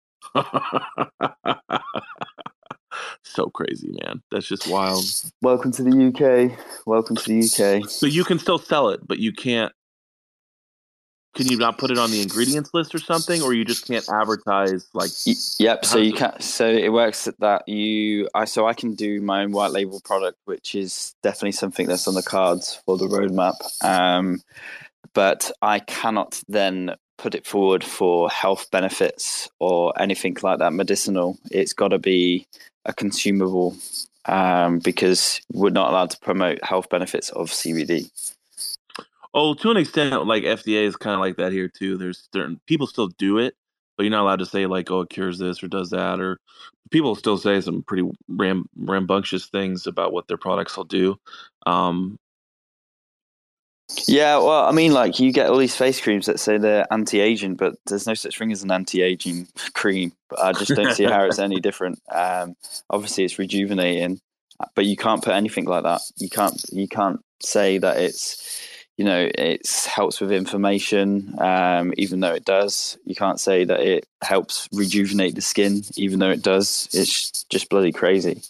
[3.23, 4.22] so crazy, man.
[4.31, 5.03] That's just wild.
[5.41, 6.57] Welcome to the UK.
[6.85, 7.89] Welcome to the UK.
[7.89, 9.72] So you can still sell it, but you can't.
[11.34, 14.06] Can you not put it on the ingredients list or something, or you just can't
[14.10, 15.11] advertise like?
[15.60, 15.85] Yep.
[15.85, 16.41] So you does can.
[16.41, 18.27] So it works that you.
[18.35, 22.06] I so I can do my own white label product, which is definitely something that's
[22.10, 23.53] on the cards for the roadmap.
[23.81, 24.41] Um,
[25.14, 31.38] but I cannot then put it forward for health benefits or anything like that medicinal.
[31.52, 32.48] It's got to be
[32.85, 33.77] a consumable
[34.26, 38.10] um, because we're not allowed to promote health benefits of CBD.
[39.35, 41.95] Oh, to an extent, like FDA is kind of like that here too.
[41.95, 43.53] There's certain people still do it,
[43.95, 46.39] but you're not allowed to say like, "Oh, it cures this" or "does that," or
[46.89, 51.18] people still say some pretty ram- rambunctious things about what their products will do.
[51.65, 52.18] Um,
[54.07, 57.55] Yeah, well, I mean, like you get all these face creams that say they're anti-aging,
[57.55, 60.13] but there's no such thing as an anti-aging cream.
[60.41, 62.01] I just don't see how it's any different.
[62.09, 62.55] Um,
[62.89, 64.19] obviously, it's rejuvenating,
[64.76, 66.01] but you can't put anything like that.
[66.18, 66.61] You can't.
[66.72, 68.61] You can't say that it's,
[68.97, 72.97] you know, it's helps with inflammation, um, even though it does.
[73.05, 76.89] You can't say that it helps rejuvenate the skin, even though it does.
[76.93, 78.41] It's just bloody crazy.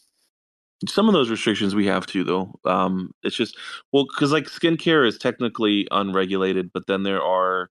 [0.88, 2.54] Some of those restrictions we have too, though.
[2.66, 3.58] Um, it's just
[3.92, 7.70] well, because like skincare is technically unregulated, but then there are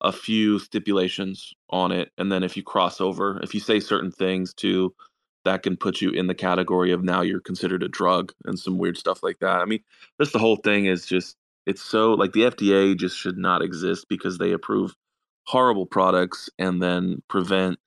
[0.00, 4.12] a few stipulations on it, and then if you cross over, if you say certain
[4.12, 4.94] things too,
[5.44, 8.78] that can put you in the category of now you're considered a drug and some
[8.78, 9.60] weird stuff like that.
[9.60, 9.80] I mean,
[10.20, 11.36] just the whole thing is just
[11.66, 14.94] it's so like the FDA just should not exist because they approve
[15.46, 17.78] horrible products and then prevent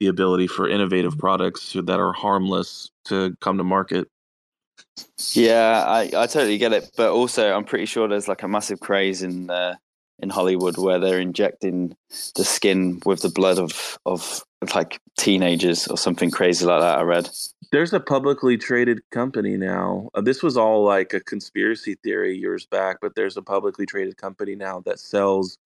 [0.00, 4.08] the ability for innovative products that are harmless to come to market.
[5.32, 8.80] Yeah, I, I totally get it, but also I'm pretty sure there's like a massive
[8.80, 9.76] craze in uh,
[10.18, 11.96] in Hollywood where they're injecting
[12.36, 14.44] the skin with the blood of of
[14.74, 16.98] like teenagers or something crazy like that.
[16.98, 17.28] I read.
[17.72, 20.10] There's a publicly traded company now.
[20.14, 24.16] Uh, this was all like a conspiracy theory years back, but there's a publicly traded
[24.16, 25.56] company now that sells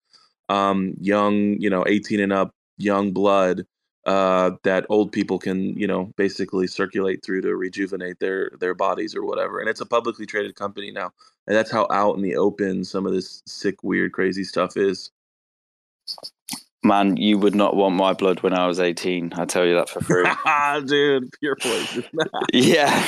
[0.51, 3.65] um, young, you know, 18 and up young blood
[4.07, 9.15] uh, that old people can, you know, basically circulate through to rejuvenate their their bodies
[9.15, 9.61] or whatever.
[9.61, 11.13] And it's a publicly traded company now,
[11.47, 15.11] and that's how out in the open some of this sick, weird, crazy stuff is.
[16.83, 19.33] Man, you would not want my blood when I was 18.
[19.37, 20.27] I tell you that for free.
[20.87, 22.05] Dude, pure poison.
[22.53, 23.03] yeah,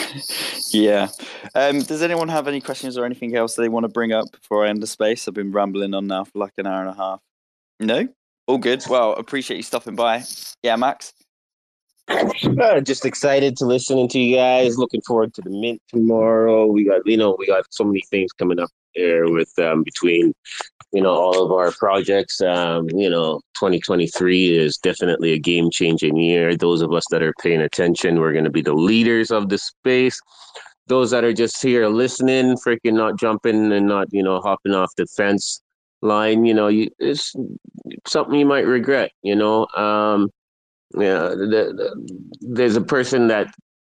[0.71, 1.09] yeah.
[1.55, 4.65] Um, does anyone have any questions or anything else they want to bring up before
[4.65, 5.29] I end the space?
[5.29, 7.21] I've been rambling on now for like an hour and a half.
[7.79, 8.09] No,
[8.47, 8.85] all good.
[8.89, 10.23] Well, appreciate you stopping by.
[10.63, 11.13] Yeah, Max.
[12.09, 14.79] Uh, just excited to listening to you guys.
[14.79, 16.67] Looking forward to the mint tomorrow.
[16.67, 20.33] We got, you know, we got so many things coming up here with um, between,
[20.93, 22.41] you know, all of our projects.
[22.41, 26.57] Um, you know, 2023 is definitely a game changing year.
[26.57, 29.59] Those of us that are paying attention, we're going to be the leaders of the
[29.59, 30.21] space.
[30.87, 34.95] Those that are just here listening, freaking not jumping and not, you know, hopping off
[34.97, 35.61] the fence
[36.07, 37.35] line, you know, you, it's
[38.07, 39.67] something you might regret, you know.
[39.77, 40.31] Um,
[40.95, 43.49] yeah, the, the, there's a person that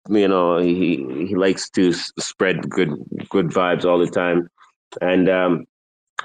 [0.10, 2.92] you know he he likes to spread good
[3.30, 4.48] good vibes all the time,
[5.02, 5.66] and um,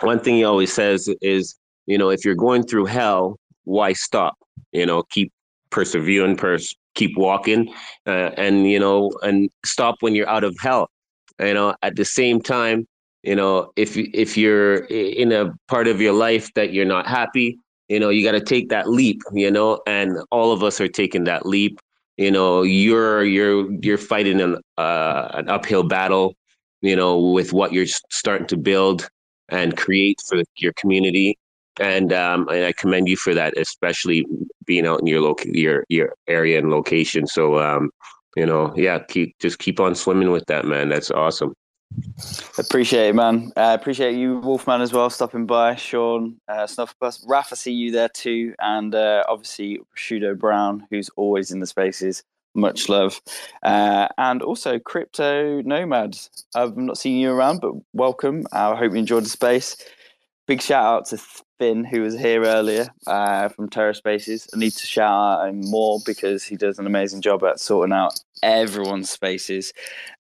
[0.01, 1.57] one thing he always says is,
[1.87, 4.37] you know, if you're going through hell, why stop?
[4.73, 5.33] You know, keep
[5.71, 7.73] persevering, pers- keep walking,
[8.07, 10.91] uh, and you know, and stop when you're out of hell.
[11.41, 12.87] You know, at the same time,
[13.23, 17.57] you know, if if you're in a part of your life that you're not happy,
[17.89, 20.89] you know, you got to take that leap, you know, and all of us are
[20.89, 21.79] taking that leap.
[22.17, 26.35] You know, you're you're you're fighting an uh, an uphill battle,
[26.81, 29.09] you know, with what you're starting to build
[29.51, 31.39] and create for your community.
[31.81, 34.27] And um, and I commend you for that, especially
[34.67, 37.27] being out in your local your your area and location.
[37.27, 37.91] So um,
[38.37, 40.89] you know, yeah, keep just keep on swimming with that, man.
[40.89, 41.55] That's awesome.
[42.59, 43.53] Appreciate it, man.
[43.57, 45.75] Uh, appreciate you, Wolfman, as well, stopping by.
[45.75, 51.09] Sean, uh, Snufferbus, Raf, I see you there too, and uh, obviously Shudo Brown, who's
[51.17, 52.23] always in the spaces.
[52.55, 53.23] Much love,
[53.63, 56.19] uh, and also Crypto Nomad.
[56.55, 58.47] I've not seen you around, but welcome.
[58.53, 59.75] I hope you enjoyed the space.
[60.47, 61.23] Big shout out to
[61.63, 64.49] Finn, who was here earlier uh, from TerraSpaces.
[64.53, 67.93] I need to shout out him more because he does an amazing job at sorting
[67.93, 69.73] out everyone's spaces.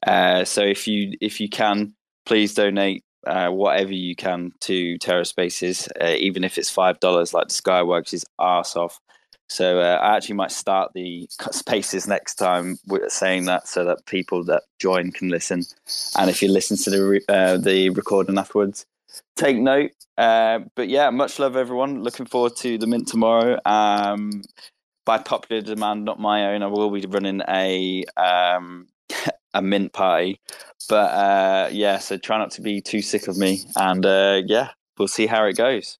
[0.06, 1.94] Uh, so if you if you can,
[2.26, 7.48] please donate uh, whatever you can to TerraSpaces, uh, even if it's five dollars, like
[7.48, 9.00] Skyworks is arse off.
[9.48, 14.06] So uh, I actually might start the spaces next time with saying that, so that
[14.06, 15.64] people that join can listen.
[16.16, 18.86] And if you listen to the re- uh, the recording afterwards,
[19.36, 19.92] take note.
[20.16, 22.02] Uh, but yeah, much love, everyone.
[22.02, 23.58] Looking forward to the mint tomorrow.
[23.64, 24.42] Um,
[25.04, 28.86] by popular demand, not my own, I will be running a um,
[29.54, 30.40] a mint party.
[30.88, 34.70] But uh, yeah, so try not to be too sick of me, and uh, yeah,
[34.98, 35.98] we'll see how it goes.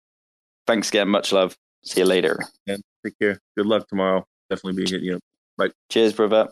[0.67, 1.57] Thanks again, much love.
[1.85, 2.39] See you later.
[2.67, 3.41] Yeah, take care.
[3.57, 4.25] Good luck tomorrow.
[4.49, 5.21] Definitely be hitting you.
[5.57, 5.71] Bye.
[5.91, 6.49] Cheers, brother.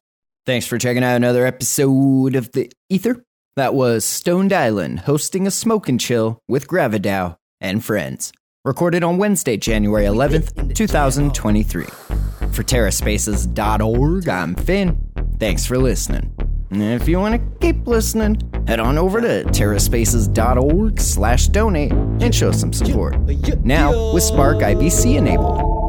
[0.47, 3.23] Thanks for checking out another episode of the Ether.
[3.61, 8.33] That was Stoned Island hosting a smoke and chill with GraviDAO and friends.
[8.65, 11.85] Recorded on Wednesday, January 11th, 2023.
[11.85, 14.99] For TerraSpaces.org, I'm Finn.
[15.39, 16.35] Thanks for listening.
[16.71, 22.35] And if you want to keep listening, head on over to TerraSpaces.org slash donate and
[22.35, 23.21] show some support.
[23.63, 25.81] Now, with Spark IBC enabled.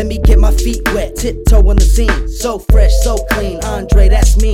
[0.00, 2.26] Let me get my feet wet, tiptoe on the scene.
[2.26, 3.62] So fresh, so clean.
[3.64, 4.50] Andre, that's me.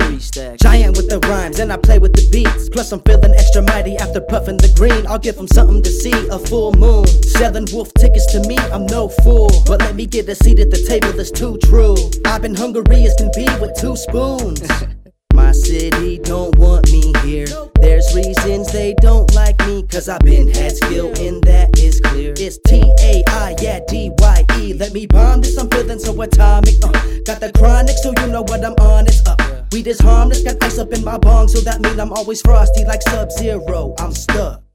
[0.57, 2.67] Giant with the rhymes, and I play with the beats.
[2.67, 5.07] Plus, I'm feeling extra mighty after puffing the green.
[5.07, 7.07] I'll give them something to see a full moon.
[7.23, 9.49] Selling wolf tickets to me, I'm no fool.
[9.65, 11.95] But let me get a seat at the table that's too true.
[12.25, 14.61] I've been hungry as can be with two spoons.
[15.37, 17.45] My city don't want me here.
[17.79, 22.33] There's reasons they don't like me, cause I've been had skill, and that is clear.
[22.35, 24.73] It's T A I, yeah, D Y E.
[24.73, 26.73] Let me bomb this, I'm feeling so atomic.
[26.83, 26.91] Uh,
[27.23, 29.05] got the chronic, so you know what I'm on.
[29.05, 29.39] It's up.
[29.71, 32.83] Weed is harmless, got ice up in my bong, so that mean I'm always frosty
[32.85, 33.93] like Sub Zero.
[33.99, 34.66] I'm stuck.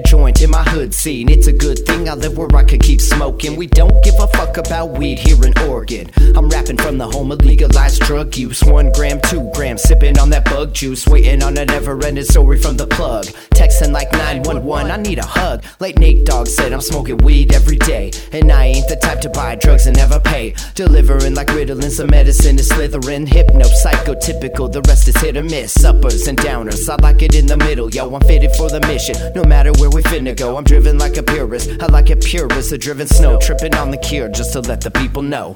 [0.00, 1.28] Joint after joint in my hood scene.
[1.28, 3.56] It's a good thing I live where I could keep smoking.
[3.56, 6.10] We don't give a fuck about weed here in Oregon.
[6.34, 8.64] I'm rapping from the home of legalized drug use.
[8.64, 12.56] One gram, two grams, sipping on that bug juice, waiting on a never ending story
[12.56, 13.26] from the plug.
[13.50, 15.62] Texting like 911, I need a hug.
[15.78, 18.12] Like Nate Dogg said, I'm smoking weed every day.
[18.32, 20.54] And I ain't the type to buy drugs and never pay.
[20.74, 23.26] Delivering like Ritalin, some medicine is slithering.
[23.26, 25.84] Hypno, psychotypical, the rest is hit or miss.
[25.84, 27.90] Uppers and downers, I like it in the middle.
[27.90, 29.16] Yo, I'm fitted for the mission.
[29.34, 31.70] No matter where we finna go, I'm driven like a purist.
[31.80, 32.70] I like it purist.
[32.72, 33.38] a driven snow.
[33.40, 35.54] Tripping on the cure just to let the people know.